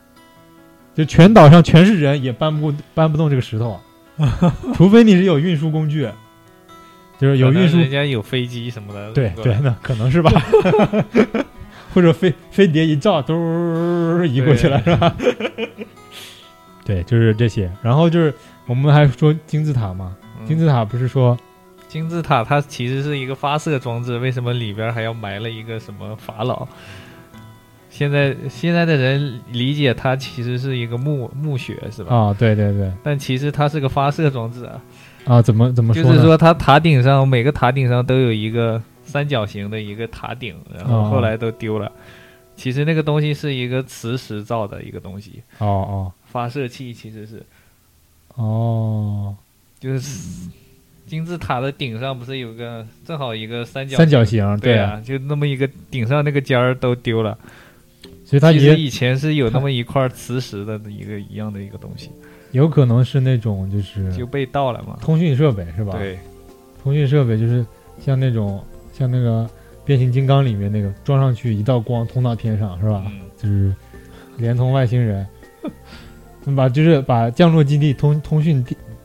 [0.94, 3.80] 就全岛上全是人也搬不搬不动这个石头，
[4.74, 6.08] 除非你是有运输工具，
[7.18, 10.30] 就是有运输人家有飞机什么的，对对那可能是吧，
[11.94, 15.14] 或者飞飞碟一照，嘟儿移过去了是吧？
[16.84, 17.70] 对，就是这些。
[17.80, 18.34] 然后就是
[18.66, 20.46] 我们还说金字塔嘛，嗯。
[20.46, 21.38] 金字塔不是说
[21.92, 26.66] 金字塔它其实是一个发射装置，为什么里边还要埋了一个什么法老？
[27.90, 32.16] 现在现在的人理解它其实是一个墓墓穴是吧？
[32.16, 34.80] 啊，对对对但其实它是个发射装置啊，
[35.26, 36.02] 啊，怎么怎么说？
[36.02, 41.92] 就是说它塔顶上每个塔顶上都有一个三角形的一个塔顶，然后哦后来都丢了。
[42.56, 47.44] 其实那个东西是一个磁石造的一个东西，哦哦发射器其实是
[48.36, 49.36] 哦，
[49.78, 50.48] 就是
[51.06, 57.36] 金字塔的顶上不是有个正好一个三角三角形，对啊，啊，就那么一个顶上那个尖儿都丢了。
[58.24, 62.10] 所以它其实以前是有那么一块磁石的一个一样的一个东西，
[62.52, 64.96] 有可能是那种就是就被盗了嘛。
[65.02, 66.18] 通讯设备是吧？，对，
[66.82, 67.66] 通讯设备就是
[68.00, 69.46] 像那种像那个
[69.84, 73.04] 变形金刚里面那个装上去一道光通到天上是吧？
[73.06, 73.74] 嗯，就是
[74.38, 75.26] 连通外星人，
[76.56, 78.64] 把就是把降落基地通通讯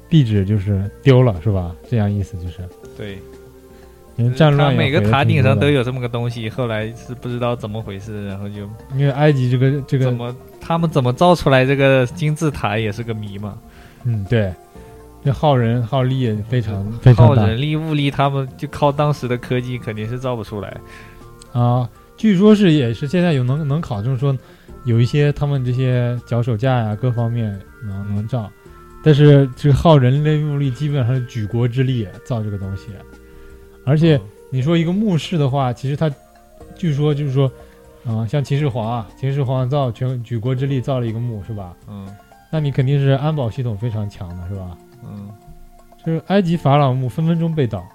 [0.10, 1.76] 地地址就是丢了是吧？
[1.90, 2.58] 这样意思就是，
[2.98, 3.18] 对。
[4.16, 13.56] 因为战乱每个塔顶上都，有这么个东西，后来是不知道怎么回事，然后就因为埃及这个这个怎么他们怎么造出来这个金字塔也是个谜嘛。
[14.06, 14.52] 嗯对，
[15.24, 20.76] 这耗人耗力也非常非常大人力物力，他们就靠当时的科技肯定是造不出来。
[21.54, 21.88] 啊。
[22.16, 24.36] 据说是也是现在有能能考证说，
[24.86, 28.50] 有一些他们这些脚手架呀各方面能能造，
[29.04, 32.88] 但是这个耗人类物力基本上是举国之力造这个东西，
[33.86, 34.20] 而且。
[34.50, 36.10] 你说一个墓室的话，其实它
[36.74, 37.52] 据说就是说，
[38.06, 41.76] 啊、像秦始皇啊，秦始皇造全举国之力造了一个墓，是吧？
[41.90, 42.08] 嗯
[42.50, 44.78] 那你肯定是安保系统非常强的，是吧？
[45.04, 45.30] 嗯，
[46.06, 47.86] 就是埃及法老墓分分钟被盗，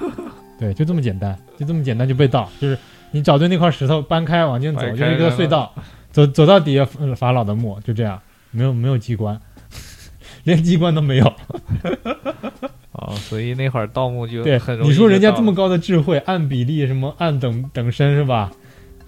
[0.58, 2.78] 对，就这么简单，就这么简单就被盗，就是
[3.10, 5.70] 你找对那块石头搬开往前走，就是一个隧道，
[6.10, 8.18] 走走到底下呃法老的墓，就这样，
[8.50, 9.38] 没有没有机关，
[10.48, 11.32] 连机关都没有。
[12.92, 18.50] 哦，所以那会儿盗墓就对很，容易你说人家这么高的智慧，按比例什么按等等身是吧？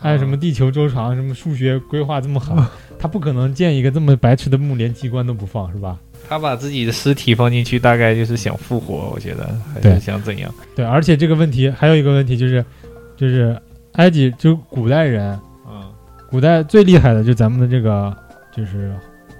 [0.00, 2.64] 按什么地球周长，什么数学规划这么好，
[3.00, 5.98] 他不可能建一个这么白痴的墓，连机关都不放是吧？
[6.28, 10.54] 他把自己的尸体放进去，大概就是想复活，我觉得还是想怎样？
[10.76, 12.64] 对，而且这个问题还有一个问题就是，
[13.16, 13.60] 就是
[13.94, 15.82] 埃及就古代人，嗯，
[16.30, 18.16] 古代最厉害的就咱们的这个
[18.54, 18.94] 就是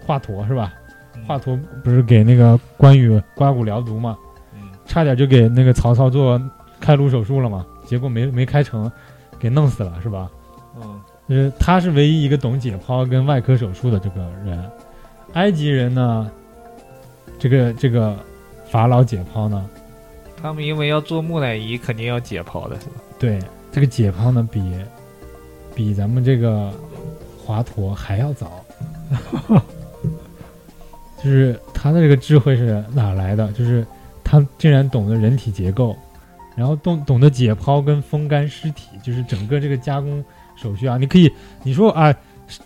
[0.04, 0.74] 华佗是吧？
[1.20, 4.16] 嗯华佗不是给那个关羽刮骨疗毒嘛，
[4.54, 6.40] 嗯差点就给那个曹操做
[6.80, 8.90] 开颅手术了嘛，结果没没开成，
[9.38, 10.30] 给弄死了是吧？
[10.76, 14.68] 嗯就是他是唯一一个懂解剖跟外科手术的这个人。
[15.34, 16.28] 埃及人呢，
[17.38, 18.16] 这个这个
[18.68, 19.64] 法老解剖呢，
[20.42, 22.94] 他们因为要做木乃伊，肯定要解剖的是吧？
[23.16, 23.38] 对
[23.70, 24.60] 这个解剖呢比
[25.72, 26.72] 比咱们这个
[27.38, 28.64] 华佗还要早，
[31.22, 33.50] 就是他的这个智慧是哪来的？
[33.52, 33.86] 就是
[34.24, 35.96] 他竟然懂得人体结构，
[36.56, 40.24] 然后懂懂得解剖跟风干尸体，就是整个这个加工
[40.56, 40.96] 手续啊。
[40.96, 41.30] 你可以
[41.62, 42.14] 你说啊，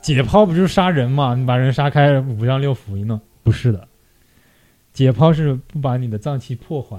[0.01, 1.35] 解剖不就是杀人嘛？
[1.35, 3.89] 你把人杀开，五脏六腑一弄，不是的。
[4.93, 6.97] 解剖是不把你的脏器破坏，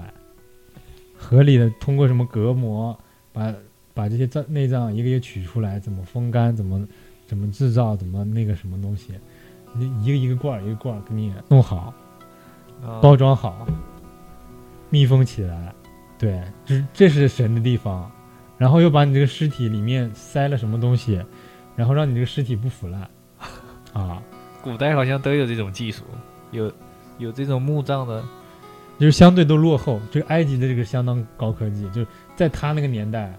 [1.16, 2.98] 合理的通过什么隔膜，
[3.32, 3.54] 把
[3.94, 6.86] 把这些脏内脏一个一个取出来，怎么风干，怎么
[7.26, 9.14] 怎么制造，怎么那个什么东西，
[10.02, 11.92] 一个一个罐儿一个罐儿给你弄好，
[12.84, 13.66] 啊包装好，
[14.90, 15.74] 密封起来，
[16.18, 18.10] 对，这这是神的地方。
[18.58, 21.22] 然后又把你这个尸体里面塞了什么东西，
[21.76, 23.06] 然后让你这个尸体不腐烂，
[23.92, 24.22] 啊，
[24.62, 26.04] 古代好像都有这种技术，
[26.52, 26.72] 有
[27.18, 28.24] 有这种墓葬的，
[28.98, 30.00] 就是相对都落后。
[30.10, 33.38] 这个埃及的这个相当高科技，就是在他那个年代，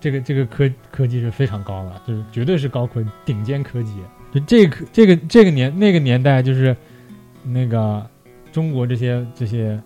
[0.00, 4.02] 这个这个科科技是非常高的，就是绝对是高科顶尖科技。
[4.32, 6.76] 就这个这个这个年那个年代，就是
[7.42, 8.04] 那个
[8.52, 9.80] 中国这些这些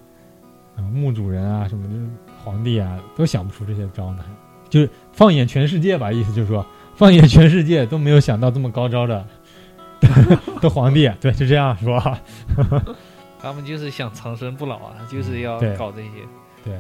[0.77, 2.07] 呃墓主人啊，什么就是
[2.45, 4.25] 皇帝啊，都想不出这些招呢。
[4.69, 9.25] 就是放眼全世界吧，意思就是说，放眼全世界都没有想到这么高招的
[10.63, 12.19] 的皇帝，对，就这样是吧？
[13.39, 16.11] 他们就是想长生不老啊，就是要搞这些。
[16.65, 16.75] 对，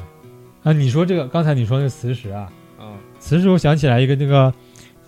[0.62, 4.52] 啊，你说这个刚才你说那个磁石啊，嗯磁石我想起来一个那个，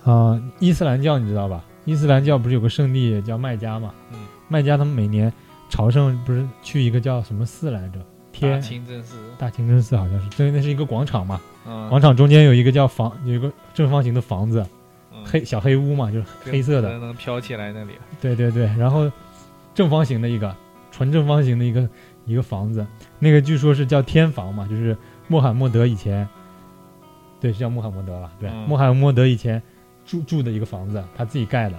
[0.04, 1.64] 啊，伊斯兰教你知道吧？
[1.85, 3.92] 伊斯兰教不是有个圣地叫麦加嘛？
[4.12, 4.18] 嗯，
[4.49, 5.33] 麦加他们每年
[5.68, 7.99] 朝圣不是去一个叫什么寺来着？
[8.33, 14.66] 大天清真寺，大清真寺好像是，对，那是一个广场嘛，嗯，广场中间有一个叫房，有一个正方形的房子，
[15.12, 17.93] 嗯黑小黑屋嘛，就是黑色的，能能飘起来那里。
[18.20, 19.11] 对对对，然后
[19.72, 20.53] 正方形的一个
[20.91, 21.89] 纯正方形的一个
[22.26, 22.85] 一个房子，
[23.20, 24.97] 那个据说是叫天房嘛，就是
[25.28, 26.28] 穆罕默德以前，
[27.41, 28.28] 对，是叫穆罕默德了？
[28.41, 29.62] 对，嗯穆罕默德以前
[30.07, 31.78] 住住的一个房子，他自己盖的。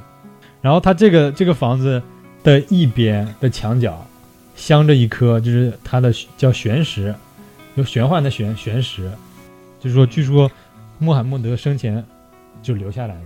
[0.61, 2.01] 然后他这个这个房子
[2.43, 4.05] 的一边的墙角
[4.55, 7.13] 镶着一颗，就是他的叫玄石，
[7.75, 9.11] 有玄幻的玄玄石，
[9.79, 10.49] 就是说据说
[10.97, 12.03] 穆罕默德生前
[12.61, 13.21] 就留下来的。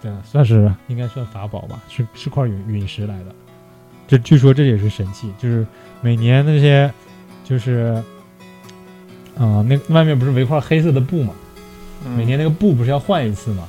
[0.00, 3.26] 对，算是应该算法宝吧，是是块陨陨石来的。
[4.08, 5.64] 这据说这也是神器，就是
[6.00, 6.92] 每年那些，
[7.44, 8.02] 就是，
[9.38, 11.32] 啊、那外面不是围块黑色的布嘛？
[12.16, 13.68] 每年那个布不是要换一次嘛？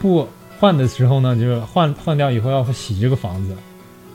[0.00, 0.26] 布
[0.58, 3.54] 换的时候呢，就是换换掉以后要洗这个房子，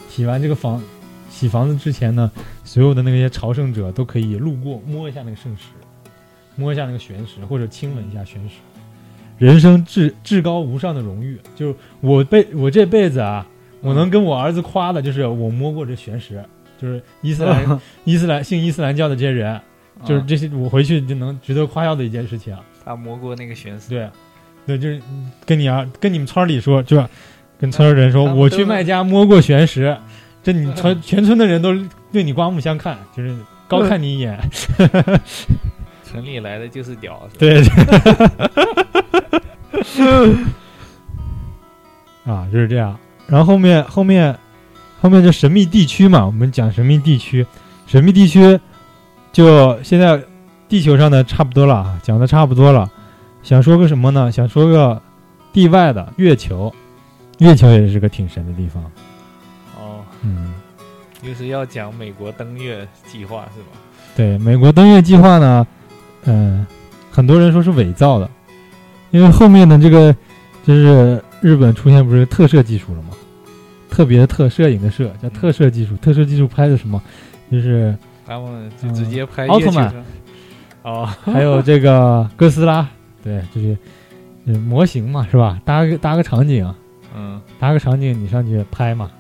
[0.10, 0.82] 洗完这个房
[1.30, 2.30] 洗房子之前呢，
[2.64, 5.68] 所有的那些朝圣者都可以路过摸一下那个圣石，
[6.56, 8.56] 摸一下那个玄石，或者亲吻一下玄石，
[9.38, 11.40] 人生至至高无上的荣誉。
[11.56, 13.46] 就是我辈我这辈子啊，
[13.82, 16.44] 我能跟我儿子夸的就是我摸过这玄石，
[16.82, 19.60] 就是伊斯兰伊斯兰信伊斯兰教的这些人，
[20.04, 22.58] 就是这些我回去就能值得夸耀的一件事情。
[22.84, 24.10] 他摸过那个玄石，对，
[24.66, 25.02] 对，就是
[25.46, 27.04] 跟你啊跟你们村里说，就
[27.60, 29.96] 跟村儿人说，我去麦家摸过玄石，
[30.44, 31.74] 这你全全村的人都
[32.12, 33.36] 对你刮目相看，就是
[33.68, 34.40] 高看你一眼。
[36.12, 37.62] 城里来的就是屌，对，
[42.26, 42.98] 啊，就是这样。
[43.28, 44.38] 然后后面后面
[45.02, 47.46] 后面就神秘地区嘛，我们讲神秘地区，
[47.86, 48.60] 神秘地区
[49.34, 50.22] 就现在
[50.70, 52.90] 地球上的差不多了啊，讲的差不多了。
[53.46, 54.32] 想说个什么呢？
[54.32, 55.00] 想说个
[55.54, 56.74] 地外的月球，
[57.38, 58.84] 月球也是个挺神的地方。
[59.78, 60.52] 哦，嗯，
[61.22, 63.78] 就是要讲美国登月计划是吧？
[64.16, 65.68] 对，美国登月计划呢，
[66.24, 66.66] 嗯、
[67.12, 68.28] 很多人说是伪造的，
[69.12, 70.12] 因为后面的这个
[70.66, 73.10] 就是日本出现不是特摄技术了吗？
[73.92, 77.00] 特别特摄影的摄叫特摄技术，特摄技术拍的什么？
[77.52, 79.94] 就是他们就直接拍嗯奥特曼。
[80.82, 82.88] 哦， 还有这个哥斯拉，
[83.26, 83.78] 对，就是
[84.46, 85.60] 就是模型嘛，是吧？
[85.66, 86.72] 搭个搭个场景，
[87.14, 89.12] 嗯，搭个场景你上去拍嘛。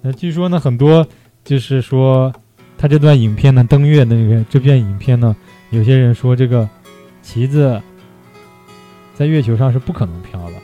[0.00, 1.04] 那据说呢，很多
[1.44, 2.32] 就是说
[2.78, 5.34] 他这段影片呢，登月的那个这片影片呢，
[5.70, 6.68] 有些人说这个
[7.20, 7.82] 旗子
[9.14, 10.56] 在月球上是不可能飘的。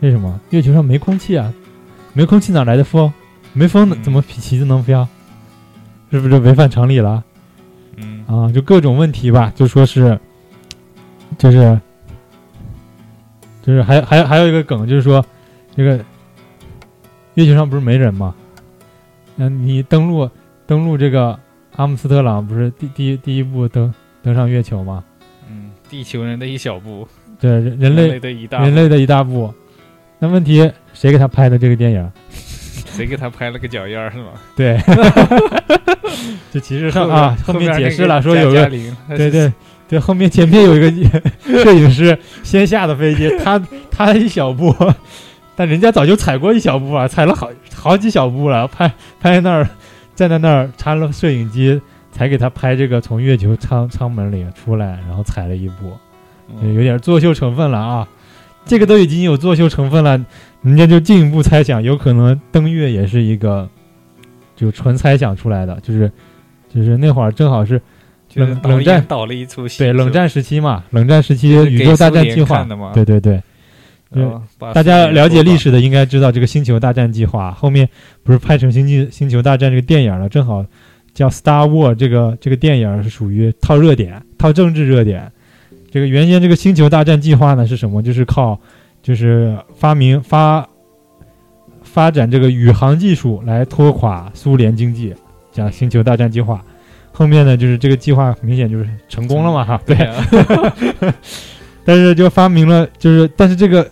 [0.00, 0.38] 为什么？
[0.50, 1.50] 月球上没空气啊，
[2.12, 3.10] 没空气哪来的风？
[3.54, 5.08] 没风嗯怎么旗子能飘？
[6.10, 7.24] 是不是违反常理了？
[7.96, 10.20] 嗯，啊，就各种问题吧，就说是，
[11.38, 11.80] 就是，
[13.62, 15.24] 就是还还还有一个梗，就是说，
[15.76, 15.98] 这个
[17.34, 18.34] 月球上不是没人吗？
[19.36, 20.28] 嗯，你登陆
[20.66, 21.38] 登陆这个
[21.76, 25.04] 阿姆斯特朗不是第第一第一步登登上月球吗？
[25.48, 27.06] 嗯，地球人的一小步，
[27.38, 29.54] 对，人人类的一大步人类的一大步。
[30.18, 32.12] 那问题谁给他拍的这个电影？
[32.90, 34.32] 谁给他拍了个脚印儿是吗？
[34.56, 34.76] 对，
[36.50, 39.52] 就其实上 啊，后面解释了说有个个对对
[39.88, 41.22] 对，后面前面有一个
[41.64, 43.58] 摄影师先下的飞机， 他
[43.90, 44.74] 他一小步，
[45.56, 49.68] 但人家早就踩过一小步啊，踩了好好几小步了，拍拍那儿
[50.14, 51.80] 站在那儿插了摄影机，
[52.12, 55.92] 才给他拍这个从月球舱舱门里出来，然后踩了一步，
[56.60, 58.06] 嗯有点作秀成分了啊。
[58.66, 60.22] 这个都已经有作秀成分了，
[60.60, 63.66] 人家就进一步猜想，有可能登月也是一个
[64.54, 66.12] 就纯猜想出来的，就是
[66.68, 67.80] 就是那会儿正好是
[68.38, 73.42] 冷冷战演导了一出戏，对冷战时期嘛，冷战时期宇宙大战计划看的嘛，对对对，
[74.72, 77.88] 大家了解历史的应该知道这个星球大战计划后面
[78.22, 80.64] 不是拍成星际星球大战这个电影了，正好
[81.12, 85.30] 叫 Star War 这个这个电影是属于套热点、套政治热点。
[85.90, 88.02] 这个原先这个星球大战计划呢是什么？
[88.02, 88.58] 就是靠
[89.02, 90.66] 就是发明发
[91.82, 95.14] 发展这个宇航技术来拖垮苏联经济，
[95.50, 96.64] 讲星球大战计划。
[97.18, 100.24] 后面呢，就是这个计划明显就是成功了嘛，哈，对，啊，
[101.84, 103.84] 但是就发明了，就是但是这个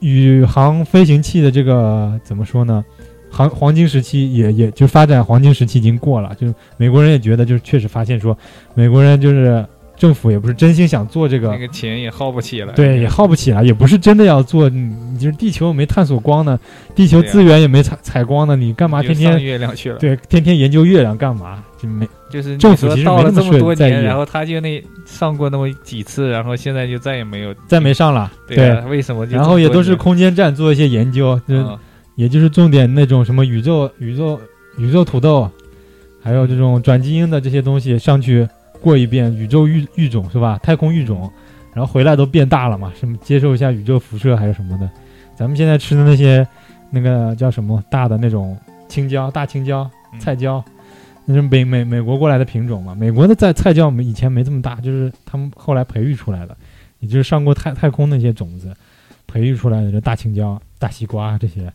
[0.00, 2.84] 宇航飞行器的这个怎么说呢？
[3.30, 8.36] 航黄金时期也也就发展黄金时期已经过了，就是美国人也觉得就是确实发现说，
[8.74, 9.64] 美国人就是
[9.96, 14.68] 政府也不是真心想做这个那个钱也耗不起了，对，也耗不起来，也不是真的要做。
[14.68, 16.60] 你你就是地球没探索光呢，
[16.94, 21.64] 地球资源也没采采光呢，你干嘛天天月亮去了，对天天研究月亮干嘛？
[21.80, 28.30] 就没就是政府你说到了其实没那么这么多年，然后他就那上过那么几次，然后现在就再也没有，再没上了。
[28.46, 31.78] 对啊，为什么然后也都是空间站做一些研究，就是啊
[32.14, 34.40] 也就是重点那种什么宇宙宇宙
[34.78, 35.50] 宇宙土豆，
[36.22, 38.48] 还有这种转基因的这些东西上去
[38.80, 40.58] 过一遍宇宙育育种是吧？
[40.62, 41.30] 太空育种，
[41.74, 44.88] 然后回来都变大了嘛，什么接受一下宇宙辐射还是什么的。
[45.34, 46.46] 咱们现在吃的那些
[46.90, 48.58] 那个叫什么大的那种
[48.88, 50.62] 青椒、大青椒、嗯菜椒，
[51.30, 52.92] 那是美美美国过来的品种嘛。
[52.92, 56.56] 美国的在菜椒以前没这么大，就是他们后来培育出来的，
[56.98, 58.74] 也就是上过太太空那些种子
[59.28, 61.72] 培育出来的这大青椒、大西瓜这些。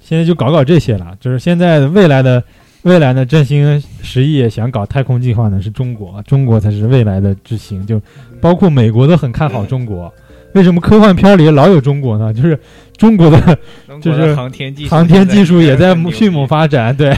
[0.00, 2.44] 现在就搞搞这些了，就是现在未来的
[2.82, 7.98] 未来呢，振兴实业想搞太空计划呢是中国，中国才是未来的之星，就
[8.42, 10.12] 包括美国都很看好中国。
[10.54, 12.32] 为什么科幻片里老有中国呢？
[12.32, 12.58] 就是
[12.96, 13.58] 中国的
[14.00, 17.14] 就是航天技术航天技术也在迅猛发展，对，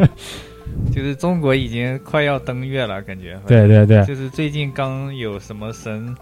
[0.92, 3.38] 就是中国已经快要登月了，感觉。
[3.46, 6.14] 对对对，就是最近刚有什么神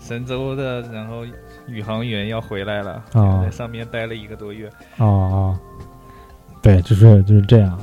[0.00, 1.24] 神舟的，然后
[1.68, 4.68] 宇航员要回来了，啊在上面待了一个多月。
[4.98, 5.58] 哦哦，
[6.62, 7.78] 对，就是就是这样。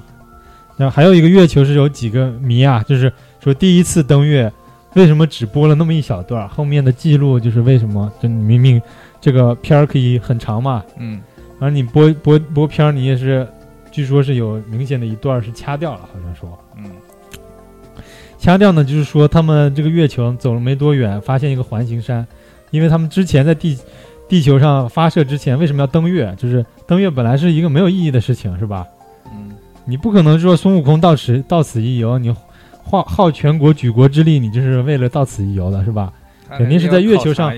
[0.78, 4.52] 然后还有一个月球是有几个谜啊，就是说第一次登月
[4.96, 8.12] 为什么只播了那么一小段，后面的记录就是为什么？
[8.22, 8.82] 就你明明
[9.22, 11.22] 这个片儿可以很长嘛，嗯
[11.60, 13.46] 而你播播播片儿，你也是，
[13.92, 16.92] 据说是有明显的一段儿是掐掉了，好像说嗯
[18.38, 22.26] 掐掉呢，就是说他们这个月球走了没多远，发现一个环形山，
[22.72, 23.78] 因为他们之前在地
[24.28, 26.34] 地球上发射之前，为什么要登月？
[26.38, 28.86] 就是登月本来是一个没有意义的事情，是吧？
[29.26, 29.52] 嗯
[29.86, 32.34] 你不可能说孙悟空到此到此一游，你
[32.84, 36.14] 耗耗全国举国之力，你就是为了到此一游的，是吧？
[36.58, 37.52] 肯定是在月球上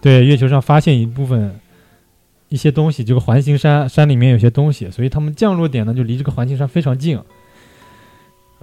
[0.00, 1.54] 对，月球上发现一部分
[2.48, 7.20] 一些东西，这个环形山山里面有些东西，所以他们降落点呢就离这个环形山非常近，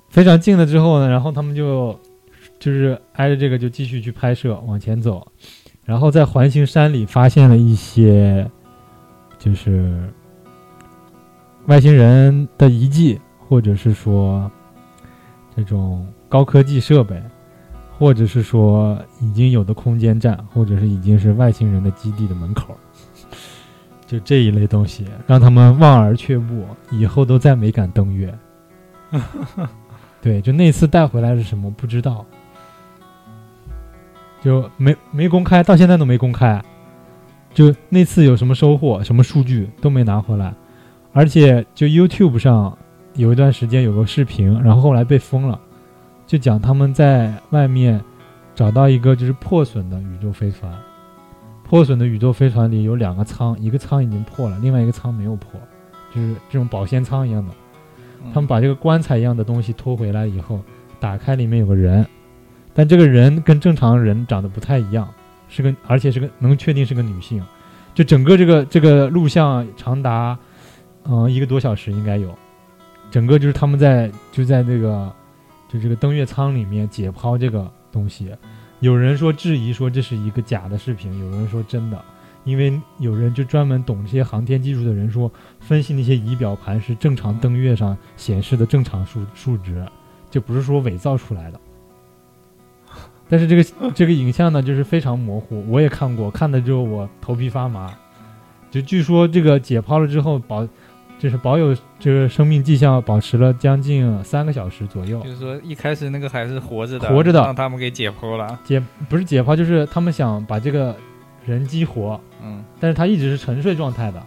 [0.09, 1.99] 非常近了之后呢，然后他们就
[2.59, 5.25] 就是挨着这个就继续去拍摄，往前走，
[5.83, 8.49] 然后在环形山里发现了一些
[9.37, 10.09] 就是
[11.67, 14.51] 外星人的遗迹，或者是说
[15.55, 17.21] 这种高科技设备。
[17.97, 22.77] 或者是说已经有的空间站，或者是已经是外星人的基地的门口，
[24.05, 28.33] 就这一类东西，让他们望而却步，以后都再没敢登月。
[30.21, 32.25] 对，就那次带回来是什么不知道，
[34.41, 36.61] 就没没公开，到现在都没公开。
[37.53, 40.53] 就那次有什么收获，什么数据都没拿回来，
[41.13, 42.77] 而且就 YouTube 上
[43.13, 45.59] 有一段时间有个视频，然后后来被封了。
[46.27, 48.03] 就讲他们在外面
[48.55, 50.73] 找到一个就是破损的宇宙飞船，
[51.67, 55.59] 破损的宇宙飞船里有两个舱，一个舱已经破了，另外一个舱没有破，
[56.13, 57.51] 就是这种保鲜舱一样的。
[58.23, 60.59] 嗯他们把这个棺材一样的东西拖回来以后，
[60.99, 62.03] 打开里面有个人，
[62.73, 65.07] 但这个人跟正常人长得不太一样，
[65.47, 67.43] 是个而且是个能确定是个女性。
[67.93, 70.37] 就整个这个这个录像长达
[71.03, 72.33] 嗯、呃一个多小时应该有，
[73.11, 75.13] 整个就是他们在就在那个
[75.69, 78.31] 就这个登月舱里面解剖这个东西。
[78.85, 81.99] 有人说质疑说这是一个假的视频，有人说真的，
[82.43, 89.83] 因为有人就专门懂这些航天技术的人说，分析那些仪表盘是正常登月上显示的正常数数值，
[90.29, 91.59] 就不是说伪造出来的。
[93.27, 97.91] 但是这个这个影像呢，就是非常模糊，我也看过，看了之后我头皮发麻。
[98.69, 100.67] 就据说这个解剖了之后保，
[101.25, 105.19] 就是保有这个生命迹象保持了将近三个小时左右。
[105.21, 108.59] 就是说一开始那个还是活着的，活着的让他们给解剖了。
[108.63, 110.95] 解不是解剖，就是他们想把这个
[111.43, 114.21] 人激活，嗯但是他一直是沉睡状态的，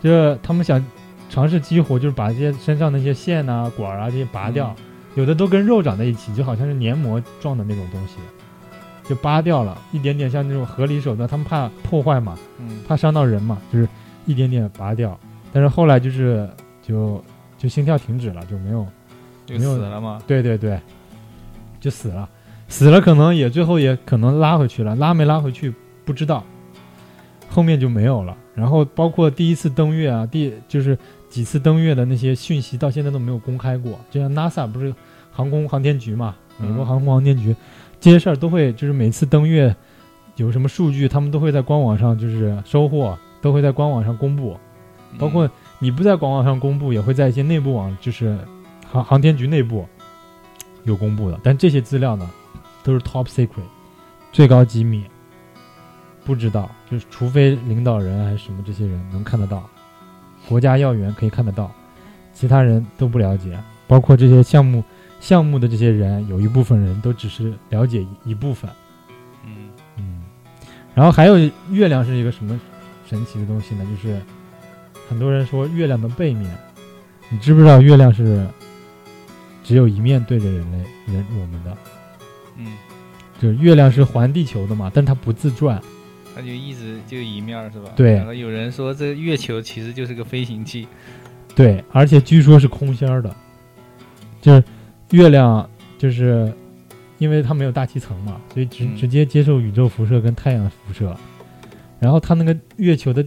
[0.00, 0.80] 就是他们想
[1.28, 4.72] 尝试激活，就是把这些身上那些线啊、管啊这些拔掉，
[5.16, 8.18] 有的都跟肉长在一起，就好像是黏膜状的那种东西，
[9.02, 13.88] 就扒掉了，一点点像那种合理手段，他们怕破坏嘛，嗯怕伤到人嘛，就是
[14.26, 15.18] 一点点拔掉，
[15.52, 16.48] 但是后来就是
[16.82, 17.22] 就
[17.58, 18.86] 就心跳停止了，就没有
[19.46, 20.22] 就没有死了嘛。
[20.26, 20.80] 对对对，
[21.80, 22.28] 就死了，
[22.68, 25.74] 死了可能也最后也可能拉回去了，拉没拉回去
[26.04, 26.44] 不知道，
[27.48, 28.36] 后面就没有了。
[28.54, 30.96] 然后包括第一次登月啊，第就是
[31.28, 33.98] 几次登月的那些讯息，到现在都没有公开过。
[34.10, 34.94] 就像 NASA 不是
[35.32, 37.54] 航空航天局嘛，美国嗯航空航天局、
[37.98, 39.74] 这些事儿都会，就是每次登月
[40.36, 44.56] 有什么数据，他们都会在官网上就是收获，都会在官网上公布。
[45.18, 45.50] 包括嗯
[45.82, 48.38] 你不在官网上公布，也会在一些内部网，就是
[48.90, 49.86] 航航天局内部
[50.84, 51.40] 有公布的。
[51.42, 52.30] 但这些资料呢，
[52.82, 53.64] 都是 top secret，
[54.30, 55.04] 最高机密，
[56.22, 59.66] 不知道，就是除非领导人还是什么这些人能看得到，
[60.46, 61.72] 国家要员可以看得到，
[62.34, 63.58] 其他人都不了解。
[63.88, 64.84] 包括这些项目
[65.18, 68.70] 项目的这些人，有一部分人都只是了解一一部分。
[69.46, 70.22] 嗯嗯，
[70.94, 71.38] 然后还有
[71.70, 72.60] 月亮是一个什么
[73.08, 73.86] 神奇的东西呢？
[73.86, 74.20] 就是
[75.10, 76.48] 很多人说月亮的背面，
[77.30, 78.46] 你知不知道月亮是
[79.64, 80.78] 只有一面对着人类
[81.12, 81.76] 人我们的？
[82.56, 82.78] 嗯，
[83.40, 85.82] 就是月亮是环地球的嘛，但它不自转。
[86.32, 87.90] 它就一直就一面儿是吧？
[87.96, 90.86] 对然后有人说这月球其实就是个飞行器。
[91.56, 93.34] 对，而且据说是空心儿的，
[94.40, 94.62] 就是
[95.10, 96.54] 月亮就是
[97.18, 101.14] 因为它没有大气层嘛，所以直嗯直接接受宇宙辐射跟太阳辐射，
[101.98, 103.26] 然后它那个月球的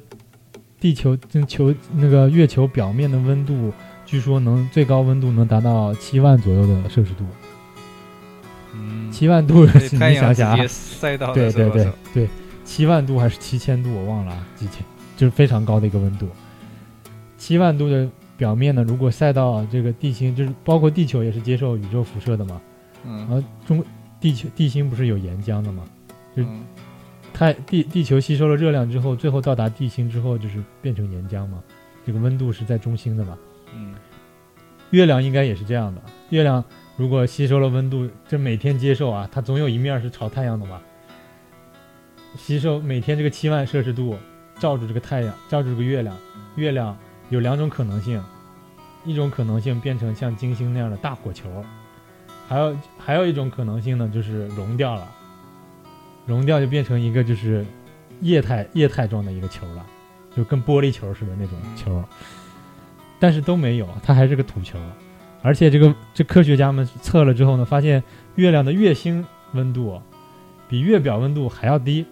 [0.84, 3.72] 地球跟球那个月球表面的温度，
[4.06, 7.24] 据说能最高温度能达到七万左右的摄氏度，
[8.74, 10.58] 嗯，七万度被你想想啊。
[11.34, 12.30] 对对对对，
[12.66, 14.84] 七万度还是七千度，我忘了啊，几千，
[15.16, 16.28] 就是非常高的一个温度。
[17.38, 18.06] 七万度的
[18.36, 22.62] 表面呢，如果晒到这个地心，就是包括地球也是接受宇宙辐射的嘛。
[23.06, 23.20] 嗯。
[23.20, 23.82] 然嗯后中
[24.20, 25.84] 地球地心不是有岩浆的嘛，
[26.36, 26.66] 就嗯
[27.34, 31.62] 太地地球吸收了热量之后，最后到达地心之后，就是变成岩浆嘛，
[32.06, 33.38] 这个温度是在中心的嘛。
[33.76, 33.96] 嗯
[34.92, 36.64] 月亮应该也是这样的，月亮
[36.96, 40.80] 如果吸收了温度，这每天接受啊，它总有一面是朝太阳的嘛。
[42.38, 44.16] 吸收每天这个七万摄氏度，
[44.60, 46.16] 照住这个太阳，照住这个月亮，
[46.56, 46.96] 月亮
[47.30, 48.24] 有两种可能性，
[49.04, 51.66] 一种可能性变成像金星那样的大火球，
[52.48, 55.12] 还有还有一种可能性呢，就是融掉了，
[56.26, 57.66] 融掉就变成一个就是
[58.22, 59.86] 液态液态状的一个球了，
[60.36, 62.04] 就跟玻璃球似的那种球，
[63.20, 64.78] 但是都没有，它还是个土球，
[65.42, 68.02] 而且这个这科学家们测了之后呢，发现
[68.36, 70.02] 月亮的月星温度
[70.70, 72.06] 比月表温度还要低，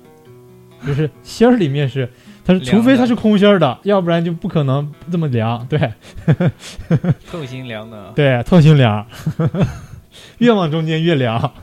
[0.86, 2.10] 就是芯儿里面是
[2.44, 5.66] 它是，除非它是空心儿的，要不然就不可能这么凉。
[5.68, 5.92] 对。
[7.32, 9.06] 透心凉的，对，透心凉，
[10.40, 11.54] 越往中间越凉，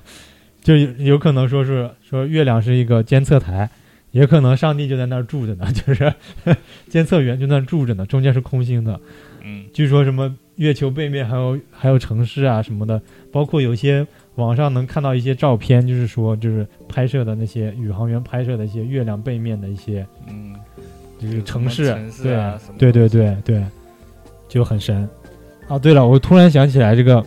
[0.68, 3.70] 就有有可能说是说月亮是一个监测台，
[4.10, 6.12] 也可能上帝就在那儿住着呢， 就是
[6.90, 9.00] 监测员就在那儿住着呢，中间是空心的。
[9.42, 13.00] 嗯据说什么月球背面还有还有城市啊什么的，
[13.32, 20.54] 包括有些网上能看到一些照片，就是说就是拍摄的那些宇航员拍摄的一些月亮背面的一些嗯，
[21.18, 23.64] 就是城市，城市啊对对对对对，
[24.50, 25.08] 就很神。
[25.66, 27.24] 啊，对了，我突然想起来这个，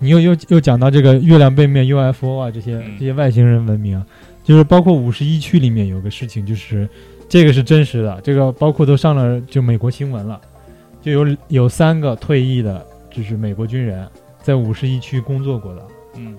[0.00, 2.96] 你又又又讲到这个月亮背面 UFO 啊这些嗯。
[2.98, 4.04] 这些外星人文明啊，
[4.42, 6.88] 就是包括五十一区里面有个事情，就是
[7.28, 10.40] 这个是真实的，这个包括都上了就美国新闻了，
[11.00, 14.08] 就有有三个退役的，就是美国军人
[14.42, 15.86] 在五十一区工作过的，
[16.16, 16.36] 嗯。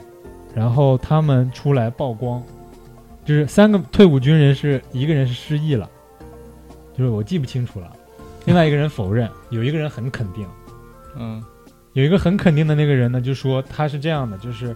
[0.54, 2.44] 然后他们出来曝光，
[3.24, 5.90] 就是三个退伍军人是一个人是失忆了，
[6.98, 7.90] 就是我记不清楚了，
[8.44, 10.46] 另外一个人否认，有一个人很肯定，
[11.18, 11.42] 嗯
[11.94, 14.76] 有一个很肯定的那个人呢，就说他是这样的，就是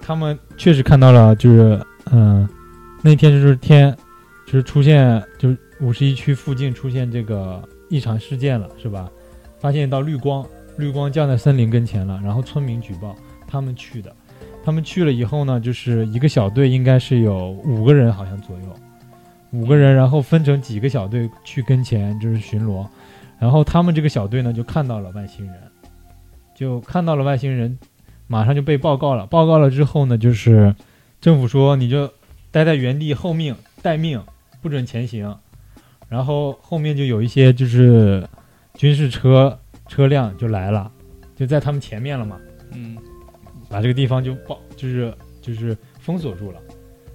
[0.00, 1.80] 他们确实看到了，就是
[2.12, 2.48] 嗯、
[3.02, 3.96] 那天就是天
[4.46, 9.10] 就是出现就是五十一区附近出现这个异常事件了，是吧？
[9.58, 13.16] 发现一道绿光，绿光降在森林跟前了，然后村民举报，
[13.46, 14.14] 他们去的，
[14.64, 18.76] 他们去了以后呢，就是一个小队应该是有五个人好像左右，
[19.50, 22.86] 五个人，然后分成几个小队去跟前就是巡逻，
[23.38, 25.54] 然后他们这个小队呢就看到了外星人，
[26.58, 27.78] 就看到了外星人，
[28.26, 29.24] 马上就被报告了。
[29.26, 30.74] 报告了之后呢，就是
[31.20, 32.12] 政府说你就
[32.50, 34.20] 待在原地候命待命，
[34.60, 35.32] 不准前行。
[36.08, 38.28] 然后后面就有一些就是
[38.74, 39.56] 军事车
[39.86, 40.90] 车辆就来了，
[41.36, 42.40] 就在他们前面了嘛，
[42.72, 42.96] 嗯
[43.68, 46.60] 把这个地方就报就是就是封锁住了，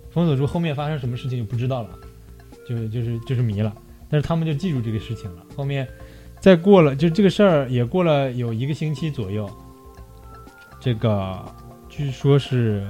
[0.09, 1.89] 封锁住后面发生什么事情就不知道了，
[2.65, 3.75] 就就是就是迷了。
[4.09, 5.43] 但是他们就记住这个事情了。
[5.53, 5.85] 后面
[6.43, 9.49] 再过了，就这个事儿也过了有一个星期左右，
[10.77, 11.39] 这个
[11.87, 12.85] 据说是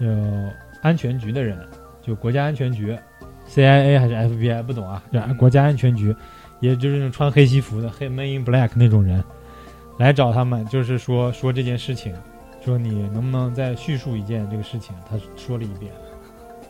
[0.00, 0.50] 呃
[0.80, 1.58] 安全局的人，
[2.00, 2.98] 就国家安全局
[3.46, 5.02] ，CIA 还是 FBI 不懂啊，
[5.36, 6.16] 国家安全局，
[6.60, 9.22] 也就是那种穿黑西服的黑 Man in Black 那种人，
[9.98, 12.14] 来找他们，就是说说这件事情，
[12.64, 14.96] 说你能不能再叙述一件这个事情？
[15.06, 15.92] 他说了一遍，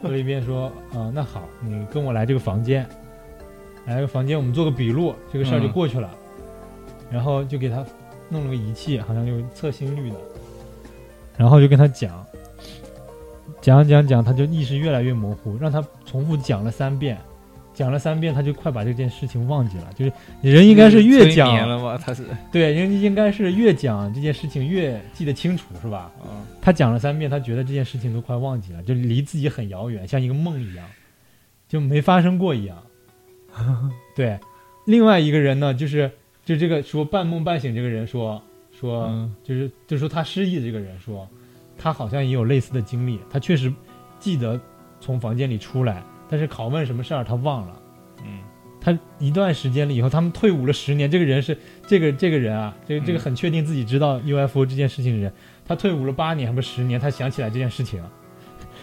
[0.01, 2.85] 说了一遍说，啊、那好，你跟我来这个房间，
[3.87, 6.11] 来个房间，我们做个笔录，这个事儿就嗯过去了。
[7.11, 7.85] 然后就给他
[8.31, 10.17] 弄了个仪器，好像就测心率的，
[11.37, 12.25] 然后就跟他讲，
[13.61, 17.19] 讲讲讲，他就意识越来越模糊，让他重复讲了三遍，
[17.75, 19.93] 讲了三遍，他就快把这件事情忘记了。
[19.95, 21.99] 就是人应该是越催讲？
[21.99, 26.11] 他是对，人应该是越讲这件事情越记得清楚，是吧？
[26.23, 30.87] 啊他讲了三遍，他觉得这件事情都快忘记了，就离自己很遥远，像一个梦一样，
[31.69, 32.79] 就没发生过一样。
[34.15, 34.39] 对，
[34.87, 36.11] 另外一个人呢，就是
[36.45, 38.41] 就这个说半梦半醒这个人说
[38.79, 41.29] 说，嗯就是就说他失忆的这个人说，
[41.79, 43.73] 他好像也有类似的经历，他确实
[44.19, 44.61] 记得
[45.01, 47.77] 从房间里出来，但是拷问什么事儿他忘了。
[48.25, 48.39] 嗯
[48.85, 51.09] 他一段时间了以后，他们退伍了十年。
[51.09, 55.33] 这个人是这个这个人啊，这个这个嗯很确定自己知道 UFO 这件事情的人，
[55.65, 58.03] 他退伍了八年还不是十年，他想起来这件事情，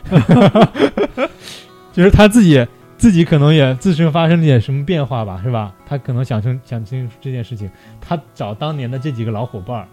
[1.92, 2.66] 就是他自己
[3.00, 5.74] 自己可能也自身发生了点什么变化吧，是吧？
[5.88, 7.72] 他可能想清想清楚这件事情，
[8.02, 9.88] 他找当年的这几个老伙伴儿，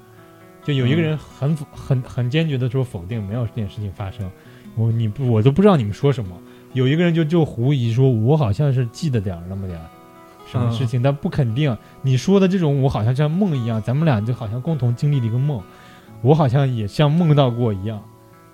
[0.64, 4.28] 就有一个人很否很很坚决的说否定没有这件事情发生，
[4.74, 6.36] 我你不我都不知道你们说什么。
[6.72, 9.86] 有一个人就就狐疑说，我好像是记得点儿那么点儿
[10.50, 11.74] 什么事情，但不肯定。
[12.02, 15.62] 你说的这种，我好像像梦一样，咱们俩就好像共同经历了一个梦，
[16.22, 18.02] 我好像也像梦到过一样。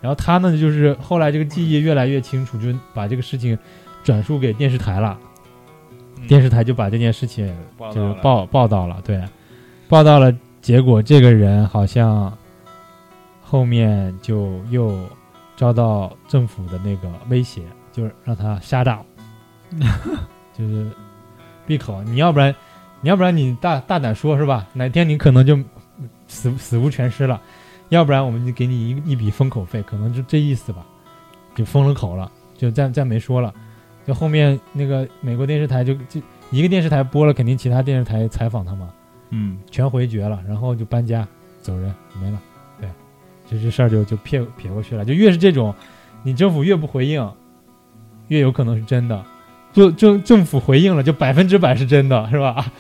[0.02, 3.56] 然后他呢，就是后来这个记忆越来越清楚，就把这个事情
[4.02, 5.18] 转述给电视台了，
[6.16, 7.54] 嗯电视台就把这件事情
[7.92, 9.22] 就报报道了，对，
[9.88, 10.32] 报道了。
[10.60, 12.32] 结果这个人好像
[13.42, 14.96] 后面就又
[15.56, 19.02] 遭到政府的那个威胁，就是让他瞎打，
[20.56, 20.88] 就是
[21.66, 22.00] 闭口。
[22.04, 22.54] 你要不然，
[23.00, 24.64] 你要不然你大大胆说是吧？
[24.72, 25.58] 哪天你可能就
[26.28, 27.42] 死死无全尸了，
[27.88, 30.86] 要不然我们就给你一一笔封口费，可能就这意思吧，
[31.56, 33.52] 就封了口了，就再再没说了。
[34.06, 38.90] 就后面那个美国电视台就就一个电视台播了，肯定其他电视台采访他嘛，
[39.30, 41.26] 嗯，全回绝了，然后就搬家
[41.60, 42.40] 走人没了。
[42.80, 42.88] 对，
[43.46, 45.04] 就这事儿就就撇撇过去了。
[45.04, 45.74] 就越是这种，
[46.22, 47.30] 你政府越不回应，
[48.28, 49.24] 越有可能是真的。
[49.72, 52.70] 就政政府回应了，就百分之百是真的，是吧？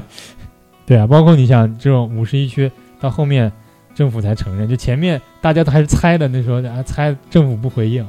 [0.84, 3.50] 对啊，包括你想这种五十一区到后面
[3.94, 8.08] 政府才承认，就前面大家都还是猜的，那时候啊猜政府不回应，嗯，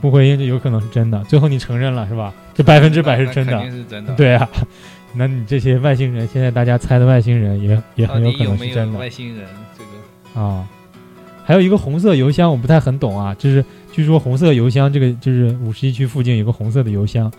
[0.00, 1.22] 不回应就有可能是真的。
[1.24, 2.32] 最后你承认了，是吧？
[2.54, 3.70] 这百分之百是真的肯。
[3.70, 4.48] 定是真的。，对啊，
[5.14, 9.46] 那你这些外星人，现在大家猜的外星人也也很有可能是真的有外星人？
[9.76, 10.68] 这个啊。
[11.44, 17.32] 还有一个红色邮箱，我不太很懂啊，就是据说红色邮箱这个就是五十一区附近有个红色的邮箱，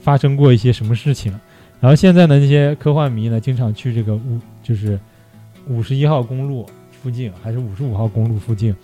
[0.00, 1.30] 发生过一些什么事情。
[1.78, 4.98] 然后现在呢，这些科幻迷呢，经常去这个五就是
[5.68, 6.66] 五十一号公路
[7.02, 8.74] 附近，还是五十五号公路附近，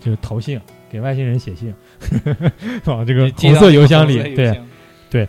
[0.00, 0.58] 就是投信
[0.90, 1.74] 给外星人写信，
[2.86, 4.60] 往这个红色邮箱里，对
[5.10, 5.28] 对，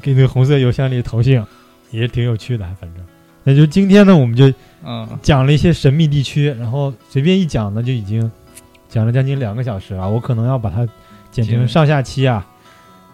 [0.00, 1.42] 给那个红色邮箱里投信，
[1.90, 3.04] 也是挺有趣的，反正。
[3.42, 4.50] 那就今天呢，我们就
[4.82, 8.30] 嗯，讲了一些神秘地区，然后随便一讲呢，就已经
[8.88, 10.08] 讲了将近两个小时了。
[10.08, 10.88] 我可能要把它
[11.30, 12.46] 剪成上下期啊。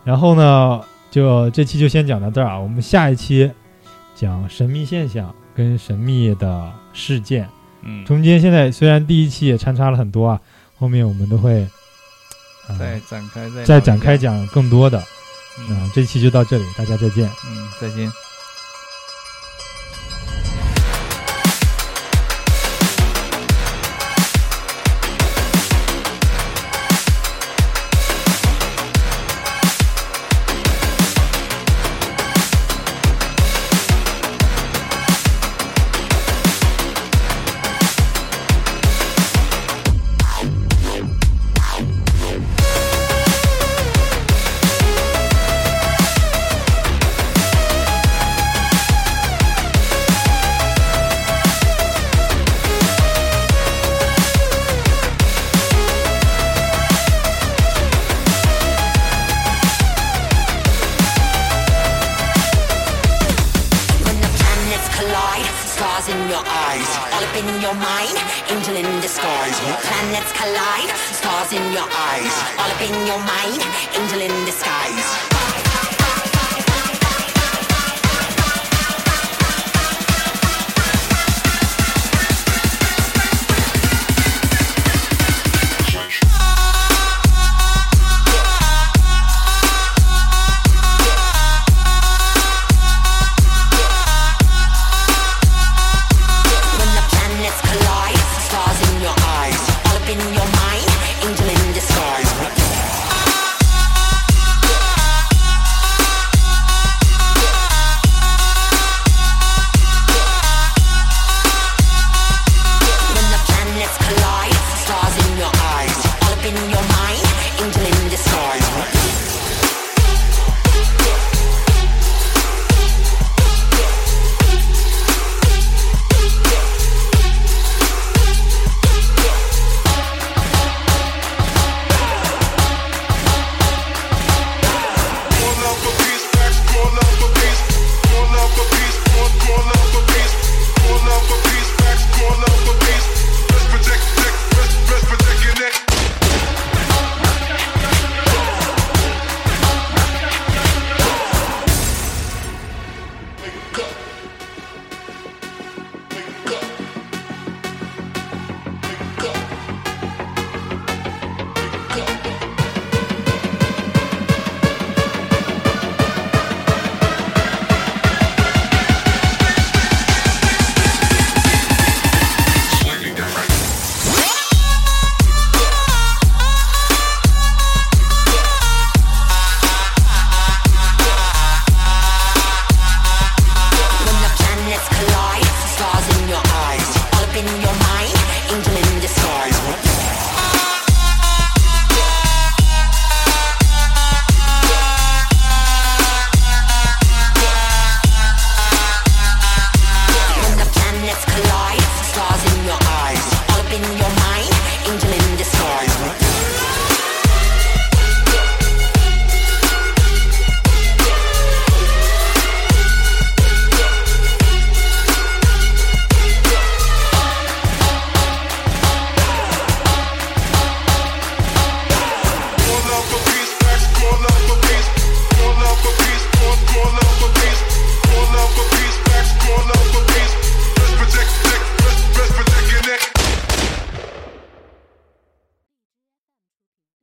[0.04, 0.80] 然后呢，
[1.10, 2.58] 就这期就先讲到这儿啊。
[2.58, 3.50] 我们下一期
[4.14, 7.48] 讲神秘现象跟神秘的事件。
[7.82, 10.40] 嗯，中间现在虽然第一期也穿插了很多啊，
[10.78, 11.66] 后面我们都会、
[12.78, 13.80] 呃、再展开再再。
[13.80, 15.02] 展开讲更多的。
[15.68, 17.28] 嗯啊、这期就到这里，大家再见。
[17.46, 18.10] 嗯，再见。